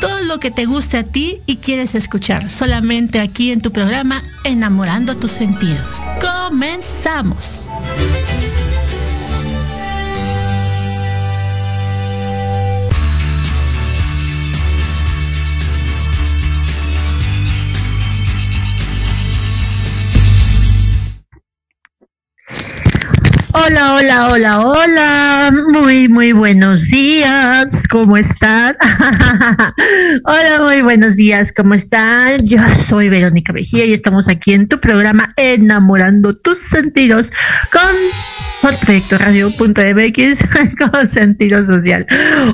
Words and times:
Todo 0.00 0.20
lo 0.22 0.38
que 0.40 0.50
te 0.50 0.66
guste 0.66 0.98
a 0.98 1.02
ti 1.02 1.40
y 1.46 1.56
quieres 1.56 1.94
escuchar 1.94 2.50
solamente 2.50 3.20
aquí 3.20 3.52
en 3.52 3.60
tu 3.60 3.72
programa 3.72 4.22
Enamorando 4.44 5.16
tus 5.16 5.32
sentidos. 5.32 6.00
Comenzamos. 6.20 7.70
Hola, 23.58 23.94
hola, 23.94 24.28
hola, 24.28 24.60
hola. 24.60 25.50
Muy, 25.72 26.08
muy 26.08 26.32
buenos 26.32 26.82
días. 26.84 27.85
¿Cómo 27.90 28.16
están? 28.16 28.76
hola, 30.24 30.62
muy 30.62 30.82
buenos 30.82 31.16
días. 31.16 31.52
¿Cómo 31.52 31.74
están? 31.74 32.38
Yo 32.44 32.58
soy 32.74 33.08
Verónica 33.08 33.52
Mejía 33.52 33.84
y 33.84 33.92
estamos 33.92 34.28
aquí 34.28 34.54
en 34.54 34.66
tu 34.68 34.80
programa 34.80 35.34
Enamorando 35.36 36.34
tus 36.36 36.58
sentidos 36.58 37.32
con 37.70 37.82
Proyecto 38.84 39.18
Radio.mx 39.18 40.44
con 40.90 41.10
sentido 41.10 41.64
social. 41.64 42.06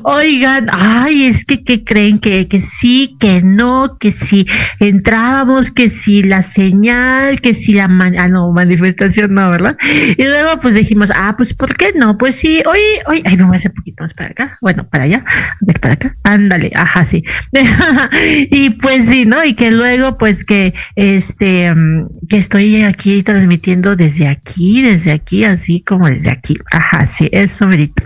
Oigan, 0.02 0.68
ay, 0.72 1.26
es 1.26 1.44
que, 1.44 1.64
que 1.64 1.84
creen 1.84 2.18
que, 2.18 2.48
que 2.48 2.60
sí, 2.60 3.16
que 3.18 3.40
no, 3.42 3.96
que 3.98 4.12
si 4.12 4.46
entrábamos, 4.80 5.70
que 5.70 5.88
si 5.88 6.22
la 6.22 6.42
señal, 6.42 7.40
que 7.40 7.54
si 7.54 7.72
la 7.72 7.84
ah, 7.84 8.28
no, 8.28 8.50
manifestación, 8.52 9.34
no, 9.34 9.50
¿verdad? 9.50 9.76
Y 9.82 10.22
luego 10.22 10.60
pues 10.60 10.74
dijimos, 10.74 11.10
ah, 11.14 11.34
pues 11.36 11.54
¿por 11.54 11.76
qué 11.76 11.92
no? 11.94 12.14
Pues 12.18 12.34
sí, 12.34 12.62
hoy, 12.66 12.80
hoy, 13.06 13.22
ay, 13.24 13.36
no, 13.36 13.46
voy 13.46 13.56
a 13.56 13.58
hacer 13.58 13.72
poquito 13.72 14.02
más 14.02 14.12
para 14.12 14.30
acá, 14.30 14.58
bueno, 14.60 14.86
para 14.88 15.04
allá, 15.04 15.21
a 15.26 15.56
ver, 15.60 15.80
para 15.80 15.94
acá, 15.94 16.12
ándale, 16.24 16.70
ajá, 16.74 17.04
sí. 17.04 17.22
y 18.50 18.70
pues 18.70 19.06
sí, 19.06 19.26
¿no? 19.26 19.44
Y 19.44 19.54
que 19.54 19.70
luego 19.70 20.14
pues 20.14 20.44
que, 20.44 20.74
este, 20.96 21.74
mm, 21.74 22.26
que 22.28 22.38
estoy 22.38 22.82
aquí 22.82 23.22
transmitiendo 23.22 23.96
desde 23.96 24.28
aquí, 24.28 24.82
desde 24.82 25.12
aquí, 25.12 25.44
así 25.44 25.82
como 25.82 26.08
desde 26.08 26.30
aquí. 26.30 26.56
Ajá, 26.70 27.06
sí, 27.06 27.28
eso 27.32 27.66
merito. 27.66 28.02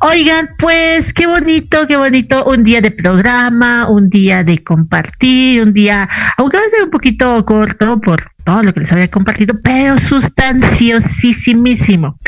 Oigan, 0.00 0.48
pues 0.58 1.12
qué 1.12 1.26
bonito, 1.26 1.86
qué 1.86 1.96
bonito. 1.96 2.44
Un 2.44 2.64
día 2.64 2.80
de 2.80 2.90
programa, 2.90 3.88
un 3.88 4.08
día 4.08 4.44
de 4.44 4.62
compartir, 4.62 5.62
un 5.62 5.72
día, 5.72 6.08
aunque 6.36 6.58
va 6.58 6.64
a 6.64 6.70
ser 6.70 6.84
un 6.84 6.90
poquito 6.90 7.44
corto 7.44 8.00
por 8.00 8.30
todo 8.44 8.62
lo 8.62 8.72
que 8.72 8.80
les 8.80 8.92
había 8.92 9.08
compartido, 9.08 9.54
pero 9.62 9.98
sustanciosísimo. 9.98 12.18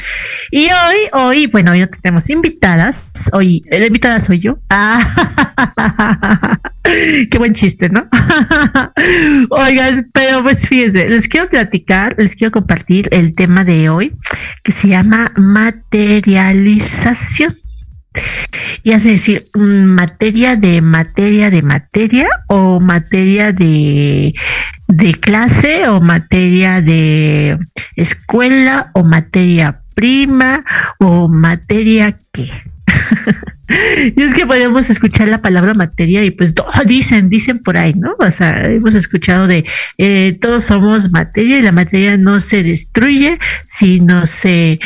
Y 0.55 0.67
hoy, 0.67 1.09
hoy, 1.15 1.47
bueno, 1.47 1.71
hoy 1.71 1.81
no 1.81 1.89
tenemos 1.89 2.29
invitadas. 2.29 3.11
Hoy, 3.33 3.65
la 3.71 3.87
invitada 3.87 4.21
soy 4.21 4.39
yo. 4.39 4.59
Ah, 4.69 6.59
qué 6.85 7.39
buen 7.39 7.55
chiste, 7.55 7.89
¿no? 7.89 8.07
Oigan, 9.49 10.11
pero 10.13 10.43
pues 10.43 10.69
fíjense, 10.69 11.09
les 11.09 11.27
quiero 11.27 11.49
platicar, 11.49 12.15
les 12.19 12.35
quiero 12.35 12.51
compartir 12.51 13.09
el 13.13 13.35
tema 13.35 13.65
de 13.65 13.89
hoy 13.89 14.15
que 14.63 14.73
se 14.73 14.89
llama 14.89 15.33
materialización. 15.37 17.57
Y 18.83 18.93
hace 18.93 19.13
decir, 19.13 19.47
mm, 19.55 19.85
materia 19.85 20.57
de 20.57 20.83
materia 20.83 21.49
de 21.49 21.63
materia 21.63 22.29
o 22.49 22.79
materia 22.79 23.53
de, 23.53 24.35
de 24.89 25.15
clase 25.15 25.89
o 25.89 26.03
materia 26.03 26.83
de 26.83 27.59
escuela 27.97 28.91
o 28.93 29.03
materia 29.03 29.82
prima 29.95 30.65
o 30.99 31.29
materia 31.29 32.17
qué. 32.33 32.51
y 34.17 34.23
es 34.23 34.35
que 34.35 34.47
podemos 34.47 34.91
escuchar 34.91 35.29
la 35.29 35.41
palabra 35.41 35.75
materia 35.75 36.25
y 36.25 36.31
pues 36.31 36.55
dicen, 36.87 37.29
dicen 37.29 37.59
por 37.59 37.77
ahí, 37.77 37.93
¿no? 37.95 38.15
O 38.19 38.31
sea, 38.31 38.65
hemos 38.65 38.95
escuchado 38.95 39.47
de 39.47 39.65
eh, 39.99 40.39
todos 40.41 40.65
somos 40.65 41.11
materia 41.11 41.59
y 41.59 41.63
la 41.63 41.73
materia 41.73 42.17
no 42.17 42.41
se 42.41 42.63
destruye, 42.63 43.39
sino 43.67 44.27
se, 44.27 44.79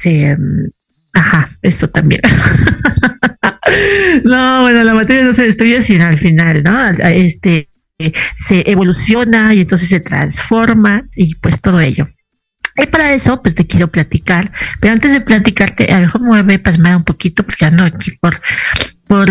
se 0.00 0.36
mm, 0.36 0.70
ajá, 1.14 1.50
eso 1.62 1.88
también. 1.88 2.22
no, 4.24 4.62
bueno, 4.62 4.84
la 4.84 4.94
materia 4.94 5.24
no 5.24 5.34
se 5.34 5.42
destruye, 5.42 5.82
sino 5.82 6.04
al 6.04 6.18
final, 6.18 6.62
¿no? 6.62 6.88
Este 7.08 7.68
se 8.36 8.68
evoluciona 8.68 9.54
y 9.54 9.60
entonces 9.60 9.88
se 9.88 10.00
transforma 10.00 11.02
y 11.14 11.36
pues 11.36 11.60
todo 11.60 11.80
ello. 11.80 12.08
Y 12.76 12.86
para 12.86 13.12
eso, 13.12 13.40
pues 13.42 13.54
te 13.54 13.66
quiero 13.66 13.88
platicar, 13.88 14.50
pero 14.80 14.92
antes 14.92 15.12
de 15.12 15.20
platicarte, 15.20 15.92
a 15.92 15.96
lo 15.96 16.06
mejor 16.06 16.20
me 16.44 16.58
voy 16.58 16.90
a 16.90 16.96
un 16.96 17.04
poquito 17.04 17.42
porque 17.42 17.66
ando 17.66 17.84
aquí 17.84 18.12
por 18.20 18.40
por, 19.12 19.30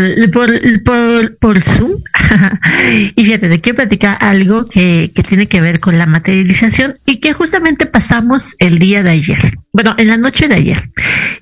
por, 0.83 1.38
por, 1.38 1.63
Zoom. 1.63 1.93
y 3.15 3.25
fíjate, 3.25 3.50
te 3.50 3.62
quiero 3.62 3.77
platicar 3.77 4.15
algo 4.19 4.67
que, 4.67 5.12
que 5.15 5.24
tiene 5.24 5.48
que 5.48 5.60
ver 5.60 5.79
con 5.79 5.98
la 5.98 6.05
materialización 6.05 7.00
y 7.07 7.19
que 7.19 7.33
justamente 7.33 7.88
pasamos 7.88 8.55
el 8.60 8.77
día 8.77 9.01
de 9.01 9.10
ayer, 9.10 9.57
bueno, 9.74 9.95
en 9.98 10.10
la 10.10 10.17
noche 10.17 10.48
de 10.48 10.53
ayer, 10.53 10.91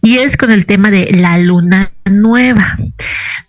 y 0.02 0.20
es 0.20 0.38
con 0.38 0.52
el 0.52 0.66
tema 0.66 0.90
de 0.90 1.12
la 1.12 1.38
luna 1.38 1.92
nueva. 2.06 2.78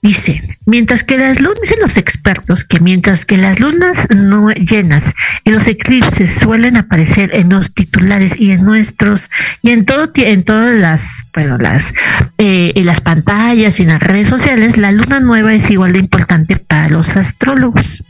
Dice, 0.03 0.41
mientras 0.65 1.05
que 1.05 1.19
las 1.19 1.41
lunas, 1.41 1.61
dicen 1.61 1.79
los 1.81 1.99
expertos 1.99 2.65
que 2.65 2.81
mientras 2.81 3.27
que 3.27 3.37
las 3.37 3.61
lunas 3.61 4.09
no 4.09 4.51
llenas 4.51 5.13
y 5.45 5.51
los 5.51 5.67
eclipses 5.67 6.33
suelen 6.41 6.79
aparecer 6.79 7.31
en 7.35 7.51
los 7.51 7.75
titulares 7.75 8.41
y 8.41 8.53
en 8.53 8.65
nuestros 8.65 9.31
y 9.61 9.73
en 9.73 9.85
todo 9.85 10.11
en 10.15 10.45
todas 10.45 10.75
las 10.75 11.25
bueno 11.35 11.59
las 11.59 11.93
eh, 12.39 12.73
en 12.77 12.87
las 12.87 13.03
pantallas 13.03 13.79
y 13.79 13.83
en 13.83 13.89
las 13.91 14.03
redes 14.03 14.29
sociales, 14.29 14.79
la 14.79 14.91
luna 14.91 15.21
nueva 15.21 15.53
es 15.53 15.71
igual 15.71 15.93
de 15.93 15.99
importante 15.99 16.57
para 16.57 16.89
los 16.89 17.19
astrólogos. 17.19 18.03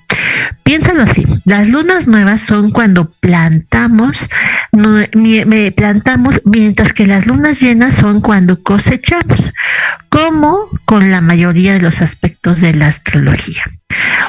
Piénsalo 0.63 1.03
así, 1.03 1.25
las 1.45 1.69
lunas 1.69 2.07
nuevas 2.07 2.43
son 2.43 2.71
cuando 2.71 3.11
plantamos, 3.21 4.29
plantamos, 5.75 6.41
mientras 6.45 6.93
que 6.93 7.07
las 7.07 7.27
lunas 7.27 7.61
llenas 7.61 7.95
son 7.97 8.21
cuando 8.21 8.63
cosechamos, 8.63 9.53
como 10.09 10.69
con 10.85 11.11
la 11.11 11.21
mayoría 11.21 11.73
de 11.73 11.81
los 11.81 12.03
aspectos 12.03 12.61
de 12.61 12.75
la 12.75 12.89
astrología. 12.89 13.65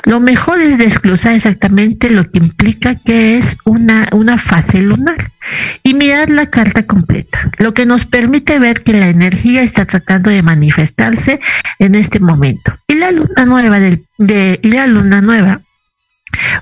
Lo 0.06 0.20
mejor 0.20 0.60
es 0.62 0.78
desglosar 0.78 1.36
exactamente 1.36 2.10
lo 2.10 2.30
que 2.32 2.40
implica 2.40 2.96
que 2.96 3.38
es 3.38 3.58
una, 3.66 4.08
una 4.12 4.38
fase 4.40 4.82
lunar 4.82 5.30
y 5.84 5.94
mirar 5.94 6.30
la 6.30 6.48
carta 6.48 6.84
completa, 6.84 7.40
lo 7.58 7.74
que 7.74 7.86
nos 7.86 8.06
permite 8.06 8.58
ver 8.58 8.82
que 8.82 8.94
la 8.94 9.10
energía 9.10 9.62
está 9.62 9.86
tratando 9.86 10.30
de 10.30 10.42
manifestarse 10.42 11.40
en 11.80 11.96
este 11.96 12.20
momento. 12.20 12.74
Y 12.88 12.96
la 12.96 13.12
luna 13.12 13.46
nueva 13.46 13.80
de, 13.80 14.60
y 14.62 14.70
la 14.70 14.88
luna 14.88 15.22
nueva 15.22 15.62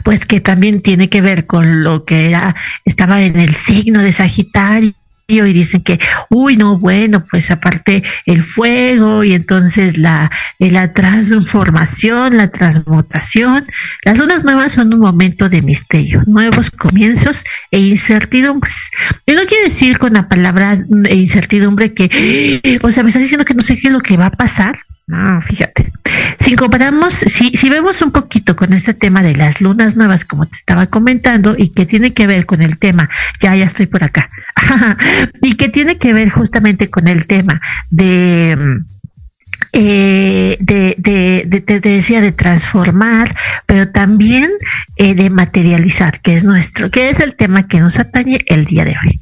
pues 0.04 0.26
que 0.26 0.42
también 0.42 0.82
tiene 0.82 1.10
que 1.10 1.22
ver 1.22 1.46
con 1.46 1.84
lo 1.84 2.06
que 2.06 2.28
era, 2.28 2.56
estaba 2.86 3.22
en 3.22 3.40
el 3.40 3.54
signo 3.54 4.02
de 4.02 4.14
Sagitario 4.14 4.94
y 5.30 5.54
dicen 5.54 5.82
que, 5.82 6.00
uy, 6.30 6.58
no, 6.58 6.78
bueno, 6.80 7.24
pues 7.30 7.52
aparte 7.52 8.04
el 8.26 8.44
fuego 8.44 9.24
y 9.24 9.34
entonces 9.34 9.98
la, 9.98 10.32
eh, 10.58 10.88
transformación, 10.94 12.38
la 12.38 12.50
transmutación. 12.50 13.66
Las 14.04 14.18
lunas 14.18 14.44
nuevas 14.44 14.74
son 14.74 14.94
un 14.94 15.00
momento 15.00 15.48
de 15.48 15.62
misterio, 15.62 16.24
nuevos 16.26 16.72
comienzos 16.72 17.44
e 17.72 17.80
incertidumbres. 17.80 18.76
Y 19.26 19.34
no 19.34 19.42
quiere 19.46 19.66
decir 19.66 20.00
con 20.00 20.14
la 20.14 20.28
palabra 20.28 20.78
incertidumbre 21.12 21.94
que, 21.94 22.80
o 22.82 22.92
sea, 22.92 23.04
me 23.04 23.10
estás 23.10 23.22
diciendo 23.22 23.46
que 23.46 23.54
no 23.54 23.62
sé 23.62 23.78
qué 23.78 23.88
es 23.88 23.94
lo 23.94 24.02
que 24.02 24.18
va 24.18 24.28
a 24.28 24.32
pasar. 24.32 24.80
No, 25.08 25.42
fíjate. 25.42 25.89
Si 26.50 26.56
comparamos, 26.56 27.14
si, 27.14 27.52
si 27.56 27.70
vemos 27.70 28.02
un 28.02 28.12
poquito 28.12 28.56
con 28.56 28.74
este 28.74 28.96
tema 28.96 29.22
de 29.22 29.36
las 29.36 29.62
lunas 29.62 29.96
nuevas, 29.96 30.26
como 30.26 30.48
te 30.48 30.56
estaba 30.56 30.88
comentando, 30.88 31.54
y 31.56 31.70
que 31.70 31.86
tiene 31.86 32.12
que 32.12 32.26
ver 32.26 32.48
con 32.48 32.64
el 32.64 32.80
tema, 32.80 33.08
ya, 33.40 33.56
ya 33.56 33.66
estoy 33.66 33.86
por 33.86 34.04
acá, 34.04 34.30
y 35.44 35.58
que 35.58 35.70
tiene 35.70 36.00
que 36.00 36.12
ver 36.12 36.32
justamente 36.32 36.88
con 36.88 37.08
el 37.08 37.28
tema 37.28 37.62
de 37.92 38.82
eh, 39.72 40.58
de, 40.60 40.96
te 41.64 41.80
decía, 41.80 42.22
de 42.22 42.32
transformar, 42.32 43.36
pero 43.66 43.90
también 43.90 44.50
eh, 44.96 45.14
de 45.14 45.30
materializar, 45.30 46.22
que 46.22 46.36
es 46.36 46.44
nuestro, 46.44 46.90
que 46.90 47.10
es 47.10 47.20
el 47.20 47.36
tema 47.36 47.68
que 47.68 47.80
nos 47.80 48.00
atañe 48.00 48.40
el 48.48 48.66
día 48.66 48.84
de 48.84 48.92
hoy. 48.92 49.20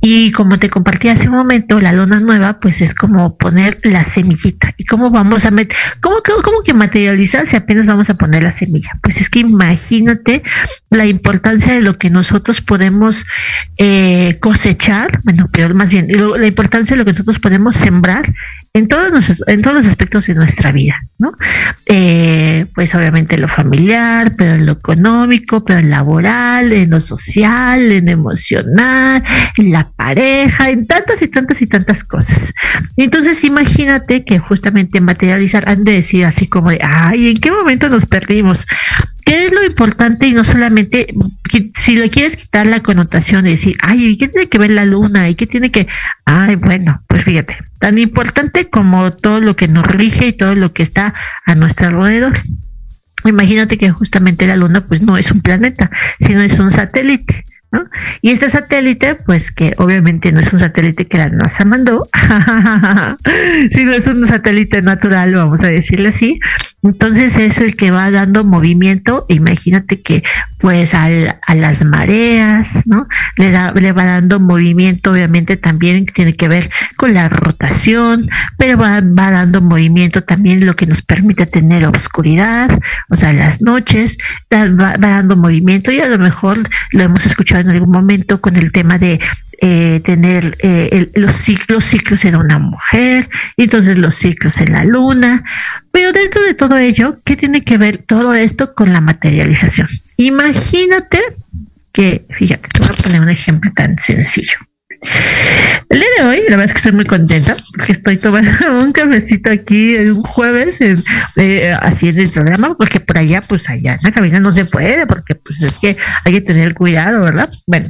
Y 0.00 0.32
como 0.32 0.58
te 0.58 0.70
compartí 0.70 1.08
hace 1.08 1.28
un 1.28 1.36
momento, 1.36 1.80
la 1.80 1.92
luna 1.92 2.20
nueva, 2.20 2.58
pues 2.58 2.80
es 2.80 2.94
como 2.94 3.36
poner 3.36 3.78
la 3.82 4.04
semillita. 4.04 4.74
¿Y 4.78 4.84
cómo 4.84 5.10
vamos 5.10 5.44
a 5.44 5.50
meter, 5.50 5.76
cómo, 6.00 6.16
cómo, 6.42 6.62
que 6.62 6.72
materializar 6.72 7.46
si 7.46 7.56
apenas 7.56 7.86
vamos 7.86 8.08
a 8.10 8.14
poner 8.14 8.42
la 8.42 8.50
semilla? 8.50 8.98
Pues 9.02 9.20
es 9.20 9.28
que 9.28 9.40
imagínate 9.40 10.42
la 10.88 11.06
importancia 11.06 11.74
de 11.74 11.82
lo 11.82 11.98
que 11.98 12.10
nosotros 12.10 12.60
podemos 12.60 13.26
eh, 13.78 14.38
cosechar, 14.40 15.18
bueno, 15.24 15.46
pero 15.52 15.74
más 15.74 15.90
bien, 15.90 16.06
la 16.08 16.46
importancia 16.46 16.94
de 16.94 16.98
lo 16.98 17.04
que 17.04 17.12
nosotros 17.12 17.38
podemos 17.38 17.76
sembrar 17.76 18.30
en 18.72 18.86
todos 18.86 19.10
los, 19.10 19.48
en 19.48 19.62
todos 19.62 19.78
los 19.78 19.86
aspectos 19.86 20.26
de 20.26 20.34
nuestra 20.34 20.70
vida, 20.70 20.94
¿no? 21.18 21.32
Eh, 21.86 22.64
pues 22.72 22.94
obviamente 22.94 23.36
lo 23.36 23.48
familiar, 23.48 24.32
pero 24.38 24.54
en 24.54 24.64
lo 24.64 24.72
económico, 24.72 25.64
pero 25.64 25.80
en 25.80 25.90
laboral, 25.90 26.72
en 26.72 26.90
lo 26.90 27.00
social, 27.00 27.90
en 27.90 28.08
emocional, 28.08 29.24
en 29.56 29.72
la 29.72 29.88
pareja, 29.96 30.70
en 30.70 30.86
tantas 30.86 31.20
y 31.20 31.26
tantas 31.26 31.60
y 31.62 31.66
tantas 31.66 32.04
cosas. 32.04 32.52
Entonces 32.96 33.42
imagínate 33.42 34.24
que 34.24 34.38
justamente 34.38 35.00
materializar 35.00 35.68
han 35.68 35.82
de 35.82 35.92
decir 35.94 36.24
así 36.24 36.48
como 36.48 36.70
de, 36.70 36.78
ay, 36.80 37.30
¿en 37.30 37.36
qué 37.38 37.50
momento 37.50 37.88
nos 37.88 38.06
perdimos? 38.06 38.66
¿Qué 39.24 39.46
es 39.46 39.52
lo 39.52 39.64
importante 39.64 40.26
y 40.26 40.32
no 40.32 40.44
solamente 40.44 41.06
si 41.76 41.96
lo 41.96 42.08
quieres 42.08 42.36
quitar 42.36 42.66
la 42.66 42.80
connotación 42.80 43.44
de 43.44 43.50
decir, 43.50 43.76
ay, 43.82 44.16
¿qué 44.16 44.28
tiene 44.28 44.48
que 44.48 44.58
ver 44.58 44.70
la 44.70 44.84
luna? 44.84 45.28
¿Y 45.28 45.34
qué 45.34 45.46
tiene 45.46 45.70
que, 45.70 45.86
ay, 46.24 46.56
bueno, 46.56 47.02
pues 47.08 47.24
fíjate, 47.24 47.56
tan 47.78 47.98
importante 47.98 48.68
como 48.68 49.10
todo 49.10 49.40
lo 49.40 49.56
que 49.56 49.68
nos 49.68 49.86
rige 49.86 50.28
y 50.28 50.32
todo 50.32 50.54
lo 50.54 50.72
que 50.72 50.82
está 50.82 51.14
a 51.44 51.54
nuestro 51.54 51.88
alrededor. 51.88 52.38
Imagínate 53.24 53.76
que 53.76 53.90
justamente 53.90 54.46
la 54.46 54.56
luna 54.56 54.82
pues 54.82 55.02
no 55.02 55.16
es 55.16 55.30
un 55.30 55.42
planeta, 55.42 55.90
sino 56.20 56.40
es 56.40 56.58
un 56.58 56.70
satélite. 56.70 57.44
Y 58.20 58.30
este 58.30 58.50
satélite, 58.50 59.14
pues 59.14 59.52
que 59.52 59.74
obviamente 59.78 60.32
no 60.32 60.40
es 60.40 60.52
un 60.52 60.58
satélite 60.58 61.06
que 61.06 61.18
la 61.18 61.28
NASA 61.28 61.64
mandó, 61.64 62.08
sino 63.72 63.92
es 63.92 64.06
un 64.08 64.26
satélite 64.26 64.82
natural, 64.82 65.34
vamos 65.34 65.62
a 65.62 65.68
decirle 65.68 66.08
así. 66.08 66.40
Entonces 66.82 67.36
es 67.36 67.58
el 67.58 67.76
que 67.76 67.90
va 67.90 68.10
dando 68.10 68.42
movimiento, 68.42 69.26
imagínate 69.28 70.00
que 70.00 70.22
pues 70.58 70.94
a 70.94 71.08
las 71.54 71.84
mareas, 71.84 72.86
¿no? 72.86 73.06
Le, 73.36 73.50
da, 73.50 73.72
le 73.72 73.92
va 73.92 74.04
dando 74.04 74.40
movimiento, 74.40 75.12
obviamente 75.12 75.56
también 75.56 76.06
tiene 76.06 76.34
que 76.34 76.48
ver 76.48 76.70
con 76.96 77.12
la 77.12 77.28
rotación, 77.28 78.26
pero 78.56 78.78
va, 78.78 79.00
va 79.00 79.30
dando 79.30 79.60
movimiento 79.60 80.24
también 80.24 80.64
lo 80.64 80.74
que 80.74 80.86
nos 80.86 81.02
permite 81.02 81.46
tener 81.46 81.84
oscuridad, 81.86 82.78
o 83.08 83.16
sea, 83.16 83.32
las 83.32 83.60
noches, 83.60 84.16
va 84.52 84.96
dando 84.96 85.36
movimiento 85.36 85.92
y 85.92 86.00
a 86.00 86.08
lo 86.08 86.18
mejor 86.18 86.60
lo 86.92 87.02
hemos 87.02 87.26
escuchado 87.26 87.60
en 87.60 87.70
algún 87.70 87.90
momento 87.90 88.40
con 88.40 88.56
el 88.56 88.72
tema 88.72 88.98
de 88.98 89.20
eh, 89.60 90.00
tener 90.04 90.56
eh, 90.60 91.10
los 91.14 91.36
ciclos, 91.36 91.84
ciclos 91.84 92.24
en 92.24 92.36
una 92.36 92.58
mujer, 92.58 93.28
y 93.56 93.64
entonces 93.64 93.98
los 93.98 94.14
ciclos 94.14 94.60
en 94.60 94.72
la 94.72 94.84
luna. 94.84 95.44
Pero 95.92 96.12
dentro 96.12 96.42
de 96.42 96.54
todo 96.54 96.78
ello, 96.78 97.18
¿qué 97.24 97.36
tiene 97.36 97.62
que 97.62 97.76
ver 97.76 97.98
todo 97.98 98.34
esto 98.34 98.74
con 98.74 98.92
la 98.92 99.00
materialización? 99.00 99.88
Imagínate 100.16 101.20
que, 101.92 102.24
fíjate, 102.30 102.68
te 102.72 102.80
voy 102.80 102.88
a 102.88 103.02
poner 103.02 103.20
un 103.20 103.28
ejemplo 103.28 103.70
tan 103.74 103.98
sencillo. 103.98 104.58
El 105.88 105.98
día 105.98 106.08
de 106.18 106.28
hoy, 106.28 106.36
la 106.48 106.56
verdad 106.56 106.64
es 106.66 106.72
que 106.72 106.78
estoy 106.78 106.92
muy 106.92 107.06
contenta 107.06 107.56
porque 107.76 107.92
estoy 107.92 108.16
tomando 108.18 108.50
un 108.84 108.92
cafecito 108.92 109.50
aquí 109.50 109.96
un 109.96 110.22
jueves 110.22 110.80
eh, 110.80 111.74
así 111.80 112.08
en 112.08 112.18
el 112.18 112.30
programa, 112.30 112.76
porque 112.76 113.00
por 113.00 113.18
allá, 113.18 113.42
pues 113.42 113.68
allá 113.68 113.92
en 113.92 113.98
la 114.02 114.12
cabina 114.12 114.40
no 114.40 114.52
se 114.52 114.64
puede, 114.66 115.06
porque 115.06 115.34
pues 115.34 115.62
es 115.62 115.78
que 115.78 115.96
hay 116.24 116.32
que 116.32 116.40
tener 116.40 116.74
cuidado, 116.74 117.24
¿verdad? 117.24 117.50
Bueno, 117.66 117.88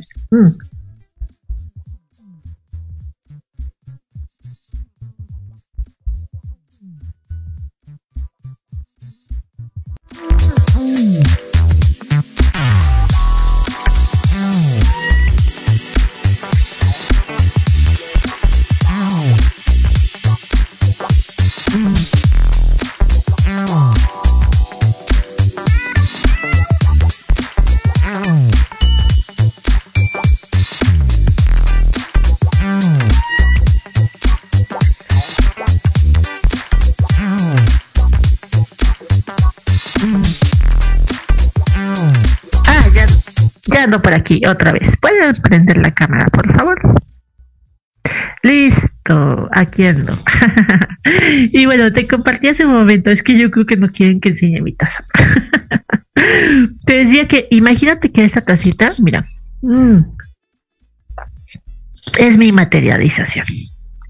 mm. 10.80 11.29
Otra 44.46 44.72
vez. 44.72 44.96
¿Pueden 45.00 45.36
prender 45.42 45.78
la 45.78 45.90
cámara, 45.92 46.26
por 46.26 46.52
favor? 46.52 46.78
Listo, 48.42 49.48
aquí 49.52 49.86
ando. 49.86 50.12
y 51.52 51.66
bueno, 51.66 51.92
te 51.92 52.06
compartí 52.06 52.48
hace 52.48 52.64
un 52.64 52.72
momento, 52.72 53.10
es 53.10 53.22
que 53.22 53.36
yo 53.36 53.50
creo 53.50 53.66
que 53.66 53.76
no 53.76 53.88
quieren 53.88 54.20
que 54.20 54.30
enseñe 54.30 54.60
mi 54.62 54.72
taza. 54.72 55.04
te 56.86 57.04
decía 57.04 57.28
que 57.28 57.48
imagínate 57.50 58.10
que 58.10 58.24
esta 58.24 58.40
tacita, 58.40 58.94
mira, 58.98 59.26
mm, 59.62 59.98
es 62.18 62.38
mi 62.38 62.52
materialización 62.52 63.46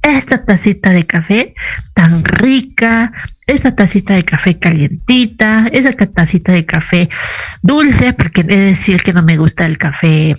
esta 0.02 0.40
tacita 0.40 0.90
de 0.90 1.04
café 1.04 1.54
tan 1.94 2.24
rica, 2.24 3.12
esta 3.46 3.74
tacita 3.74 4.14
de 4.14 4.24
café 4.24 4.58
calientita, 4.58 5.68
esa 5.72 5.92
tacita 5.92 6.52
de 6.52 6.64
café 6.64 7.08
dulce, 7.62 8.12
porque 8.12 8.40
he 8.42 8.44
de 8.44 8.56
decir 8.56 9.02
que 9.02 9.12
no 9.12 9.22
me 9.22 9.36
gusta 9.36 9.66
el 9.66 9.76
café, 9.76 10.36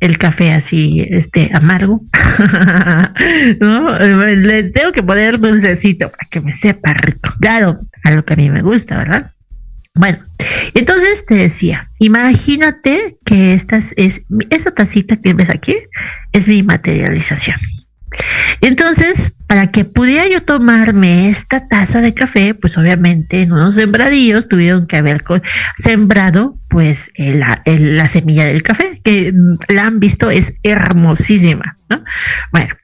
el 0.00 0.18
café 0.18 0.52
así, 0.52 1.06
este, 1.08 1.50
amargo. 1.52 2.02
Le 3.60 4.64
tengo 4.64 4.92
que 4.92 5.02
poner 5.02 5.38
dulcecito 5.38 6.10
para 6.10 6.28
que 6.30 6.40
me 6.40 6.52
sepa 6.52 6.94
rico. 6.94 7.32
Claro, 7.40 7.76
a 8.04 8.10
lo 8.10 8.24
que 8.24 8.34
a 8.34 8.36
mí 8.36 8.50
me 8.50 8.62
gusta, 8.62 8.98
¿verdad? 8.98 9.30
Bueno, 9.94 10.18
entonces 10.74 11.26
te 11.26 11.34
decía, 11.34 11.88
imagínate 11.98 13.16
que 13.24 13.54
esta 13.54 13.78
es, 13.96 14.22
esta 14.50 14.70
tacita 14.70 15.16
que 15.16 15.32
ves 15.32 15.50
aquí 15.50 15.74
es 16.32 16.46
mi 16.46 16.62
materialización. 16.62 17.58
Entonces, 18.60 19.36
para 19.46 19.70
que 19.70 19.84
pudiera 19.84 20.26
yo 20.26 20.42
tomarme 20.42 21.30
esta 21.30 21.68
taza 21.68 22.00
de 22.00 22.14
café, 22.14 22.54
pues 22.54 22.76
obviamente 22.76 23.42
en 23.42 23.52
unos 23.52 23.76
sembradillos 23.76 24.48
tuvieron 24.48 24.86
que 24.86 24.96
haber 24.96 25.22
sembrado 25.76 26.58
pues 26.68 27.10
la, 27.16 27.62
la 27.64 28.08
semilla 28.08 28.46
del 28.46 28.62
café, 28.62 29.00
que 29.02 29.32
la 29.68 29.82
han 29.82 30.00
visto 30.00 30.30
es 30.30 30.54
hermosísima, 30.62 31.76
¿no? 31.88 32.02
Bueno, 32.52 32.74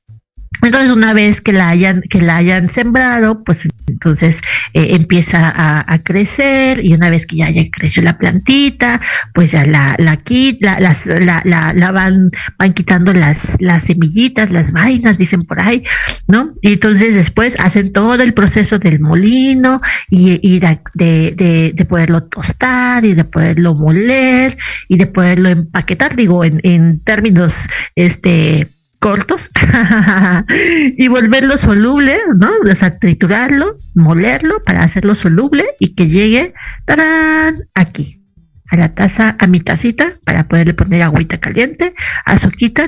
entonces, 0.63 0.91
una 0.91 1.13
vez 1.13 1.41
que 1.41 1.53
la 1.53 1.69
hayan, 1.69 2.03
que 2.03 2.21
la 2.21 2.37
hayan 2.37 2.71
sembrado, 2.71 3.43
pues 3.45 3.69
entonces 3.87 4.41
eh, 4.73 4.89
empieza 4.91 5.53
a, 5.55 5.99
crecer 6.05 6.85
y 6.85 6.93
una 6.93 7.09
vez 7.09 7.27
que 7.27 7.37
ya 7.37 7.47
haya 7.47 7.65
crecido 7.71 8.05
la 8.05 8.19
plantita, 8.19 9.01
pues 9.33 9.53
ya 9.53 9.65
la, 9.65 9.95
la, 9.99 10.21
la, 10.61 11.43
la, 11.45 11.73
la, 11.73 11.91
van, 11.93 12.31
van 12.59 12.73
quitando 12.75 13.13
las, 13.13 13.57
las 13.61 13.85
semillitas, 13.85 14.51
las 14.51 14.73
vainas, 14.73 15.17
dicen 15.17 15.43
por 15.43 15.61
ahí, 15.61 15.85
¿no? 16.27 16.55
Y 16.61 16.75
entonces 16.75 17.15
después 17.15 17.57
hacen 17.61 17.93
todo 17.93 18.23
el 18.23 18.35
proceso 18.35 18.79
del 18.79 19.01
molino 19.01 19.81
y, 20.11 20.41
y 20.43 20.59
de, 20.59 20.81
de, 20.95 21.73
de, 21.75 21.85
poderlo 21.85 22.25
tostar 22.25 23.05
y 23.05 23.15
de 23.15 23.25
poderlo 23.25 23.75
moler 23.75 24.57
y 24.89 24.99
de 24.99 25.07
poderlo 25.07 25.49
empaquetar, 25.49 26.17
digo, 26.17 26.45
en, 26.45 26.61
en 26.63 27.01
términos, 27.01 27.69
este, 27.95 28.67
cortos 29.05 29.51
y 30.97 31.09
volverlo 31.09 31.59
soluble, 31.59 32.19
¿no? 32.39 32.49
O 32.49 32.99
triturarlo, 32.99 33.77
molerlo 33.95 34.63
para 34.65 34.83
hacerlo 34.83 35.15
soluble 35.15 35.67
y 35.79 35.95
que 35.95 36.09
llegue 36.09 36.55
¡tarán! 36.87 37.55
aquí 37.75 38.23
a 38.71 38.77
la 38.77 38.93
taza, 38.93 39.37
a 39.39 39.47
mi 39.47 39.61
tacita, 39.61 40.15
para 40.25 40.49
poderle 40.49 40.73
poner 40.73 41.03
agüita 41.03 41.39
caliente, 41.39 41.95
azuquita 42.25 42.87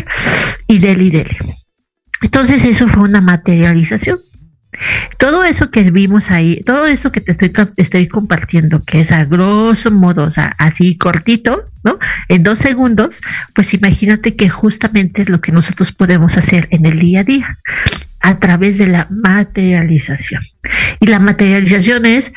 y 0.67 0.79
dele 0.79 1.05
y 1.05 1.11
dele. 1.11 1.39
Entonces 2.23 2.65
eso 2.65 2.89
fue 2.89 3.03
una 3.03 3.21
materialización. 3.21 4.19
Todo 5.19 5.45
eso 5.45 5.71
que 5.71 5.91
vimos 5.91 6.31
ahí, 6.31 6.61
todo 6.65 6.87
eso 6.87 7.11
que 7.11 7.21
te 7.21 7.33
estoy, 7.33 7.53
estoy 7.77 8.09
compartiendo, 8.09 8.85
que 8.85 9.01
es 9.01 9.13
a 9.13 9.25
grosso 9.25 9.91
modo, 9.91 10.25
o 10.25 10.31
sea, 10.31 10.55
así 10.59 10.97
cortito, 10.97 11.65
¿no? 11.85 11.99
En 12.29 12.43
dos 12.43 12.59
segundos, 12.59 13.21
pues 13.55 13.73
imagínate 13.75 14.37
que 14.37 14.49
justamente 14.49 15.23
es 15.23 15.29
lo 15.29 15.41
que 15.41 15.53
nosotros 15.53 15.93
podemos 15.93 16.37
hacer 16.37 16.69
en 16.71 16.87
el 16.87 16.99
día 16.99 17.21
a 17.21 17.25
día, 17.25 17.57
a 18.21 18.37
través 18.37 18.79
de 18.79 18.89
la 18.89 19.07
materialización. 19.11 20.43
Y 21.01 21.07
la 21.07 21.19
materialización 21.19 22.07
es, 22.07 22.33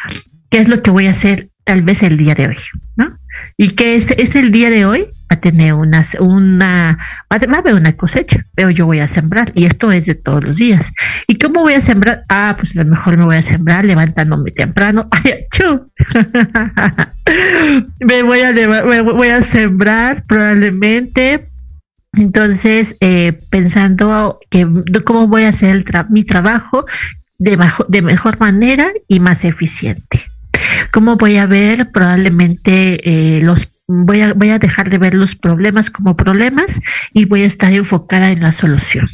¿qué 0.50 0.60
es 0.60 0.68
lo 0.68 0.82
que 0.82 0.92
voy 0.92 1.08
a 1.08 1.12
hacer 1.12 1.50
tal 1.64 1.82
vez 1.82 2.04
el 2.04 2.18
día 2.18 2.36
de 2.36 2.48
hoy, 2.48 2.58
¿no? 2.96 3.19
Y 3.58 3.72
que 3.72 3.96
este, 3.96 4.22
este 4.22 4.40
el 4.40 4.52
día 4.52 4.70
de 4.70 4.86
hoy 4.86 5.08
va 5.32 5.36
a 5.36 5.40
tener 5.40 5.74
una, 5.74 6.04
una, 6.20 6.98
va 7.32 7.38
a 7.38 7.60
haber 7.60 7.74
una 7.74 7.96
cosecha, 7.96 8.44
pero 8.56 8.70
yo 8.70 8.86
voy 8.86 9.00
a 9.00 9.08
sembrar 9.08 9.52
y 9.56 9.66
esto 9.66 9.92
es 9.92 10.06
de 10.06 10.16
todos 10.16 10.44
los 10.44 10.58
días. 10.58 10.92
¿Y 11.28 11.38
cómo 11.38 11.62
voy 11.62 11.74
a 11.74 11.82
sembrar? 11.82 12.24
Ah, 12.30 12.56
pues 12.58 12.76
a 12.76 12.84
lo 12.84 12.90
mejor 12.90 13.18
me 13.18 13.26
voy 13.26 13.36
a 13.36 13.42
sembrar 13.42 13.86
levantándome 13.86 14.52
temprano. 14.52 15.08
¡Ay, 15.24 15.34
me, 18.00 18.24
voy 18.24 18.40
a, 18.42 19.04
voy 19.04 19.28
a 19.28 19.42
sembrar 19.42 20.24
probablemente 20.28 21.44
entonces, 22.14 22.98
eh, 23.02 23.38
pensando 23.50 24.40
que 24.50 24.68
cómo 25.06 25.28
voy 25.28 25.44
a 25.44 25.50
hacer 25.50 25.86
mi 26.10 26.24
trabajo 26.24 26.86
de, 27.38 27.58
de 27.88 28.02
mejor 28.02 28.40
manera 28.40 28.92
y 29.08 29.20
más 29.20 29.46
eficiente. 29.46 30.26
¿Cómo 30.92 31.16
voy 31.16 31.38
a 31.38 31.46
ver 31.46 31.92
probablemente 31.92 33.02
eh, 33.38 33.42
los 33.42 33.80
voy 33.90 34.22
a, 34.22 34.34
voy 34.34 34.52
a 34.52 34.60
dejar 34.60 34.90
de 34.90 34.98
ver 34.98 35.14
los 35.14 35.36
problemas 35.36 35.90
como 35.90 36.16
problemas 36.16 36.80
y 37.14 37.26
voy 37.26 37.44
a 37.44 37.48
estar 37.48 37.74
enfocada 37.74 38.30
en 38.32 38.42
la 38.42 38.52
solución. 38.52 39.10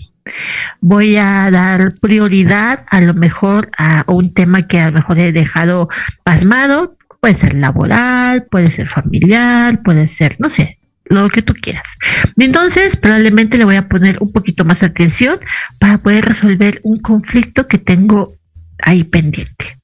Voy 0.82 1.17
a 1.17 1.50
dar 1.50 1.94
prioridad 2.01 2.84
a 2.89 3.00
lo 3.01 3.13
mejor 3.13 3.70
a 3.77 4.03
un 4.08 4.34
tema 4.34 4.67
que 4.67 4.79
a 4.79 4.88
lo 4.88 4.94
mejor 4.94 5.20
he 5.20 5.32
dejado 5.32 5.88
pasmado, 6.24 6.98
puede 7.22 7.36
ser 7.36 7.53
laboral, 7.53 8.46
puede 8.51 8.67
ser 8.67 8.89
familiar, 8.89 9.82
puede 9.84 10.08
ser, 10.08 10.36
no 10.39 10.50
sé, 10.50 10.79
lo 11.05 11.29
que 11.29 11.41
tú 11.41 11.53
quieras. 11.53 11.98
Entonces, 12.38 12.98
probablemente 12.98 13.58
le 13.58 13.65
voy 13.65 13.77
a 13.77 13.88
poner 13.88 14.17
un 14.20 14.32
poquito 14.32 14.65
más 14.65 14.84
atención 14.84 15.39
para 15.79 15.98
poder 16.00 16.25
resolver 16.25 16.82
un 16.84 17.00
conflicto 17.00 17.67
que 17.67 17.77
tengo 17.77 18.34
ahí 18.79 19.03
pendiente. 19.03 19.77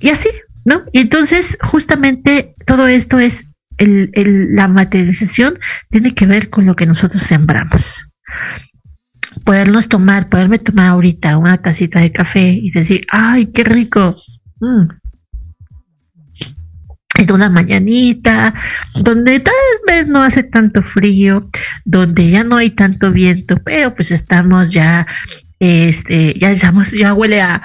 Y 0.00 0.08
así, 0.08 0.28
¿no? 0.64 0.82
Y 0.92 1.00
entonces, 1.00 1.58
justamente 1.62 2.54
todo 2.66 2.86
esto 2.86 3.18
es 3.18 3.48
la 3.78 4.68
materialización, 4.68 5.58
tiene 5.90 6.14
que 6.14 6.26
ver 6.26 6.50
con 6.50 6.66
lo 6.66 6.74
que 6.74 6.86
nosotros 6.86 7.22
sembramos. 7.22 8.08
Podernos 9.44 9.88
tomar, 9.88 10.28
poderme 10.28 10.58
tomar 10.58 10.86
ahorita 10.88 11.38
una 11.38 11.58
tacita 11.58 12.00
de 12.00 12.12
café 12.12 12.50
y 12.50 12.70
decir, 12.70 13.06
ay, 13.10 13.46
qué 13.46 13.64
rico. 13.64 14.16
Mm. 14.60 14.88
En 17.18 17.32
una 17.32 17.50
mañanita, 17.50 18.54
donde 18.94 19.40
tal 19.40 19.54
vez 19.86 20.06
no 20.06 20.22
hace 20.22 20.44
tanto 20.44 20.82
frío, 20.82 21.48
donde 21.84 22.30
ya 22.30 22.44
no 22.44 22.56
hay 22.56 22.70
tanto 22.70 23.10
viento, 23.10 23.56
pero 23.64 23.94
pues 23.94 24.12
estamos 24.12 24.72
ya, 24.72 25.06
este, 25.58 26.38
ya 26.38 26.52
estamos, 26.52 26.92
ya 26.92 27.14
huele 27.14 27.40
a 27.42 27.60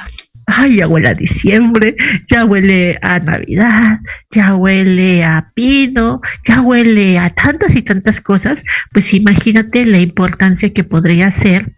ay, 0.46 0.78
ya 0.78 0.88
huele 0.88 1.10
a 1.10 1.14
diciembre, 1.14 1.96
ya 2.28 2.46
huele 2.46 3.00
a 3.02 3.20
Navidad, 3.20 4.00
ya 4.32 4.56
huele 4.56 5.24
a 5.24 5.52
pino, 5.54 6.22
ya 6.46 6.62
huele 6.62 7.18
a 7.20 7.30
tantas 7.30 7.76
y 7.76 7.82
tantas 7.82 8.20
cosas, 8.20 8.64
pues 8.92 9.14
imagínate 9.14 9.86
la 9.86 10.00
importancia 10.00 10.74
que 10.74 10.84
podría 10.84 11.32
ser 11.32 11.74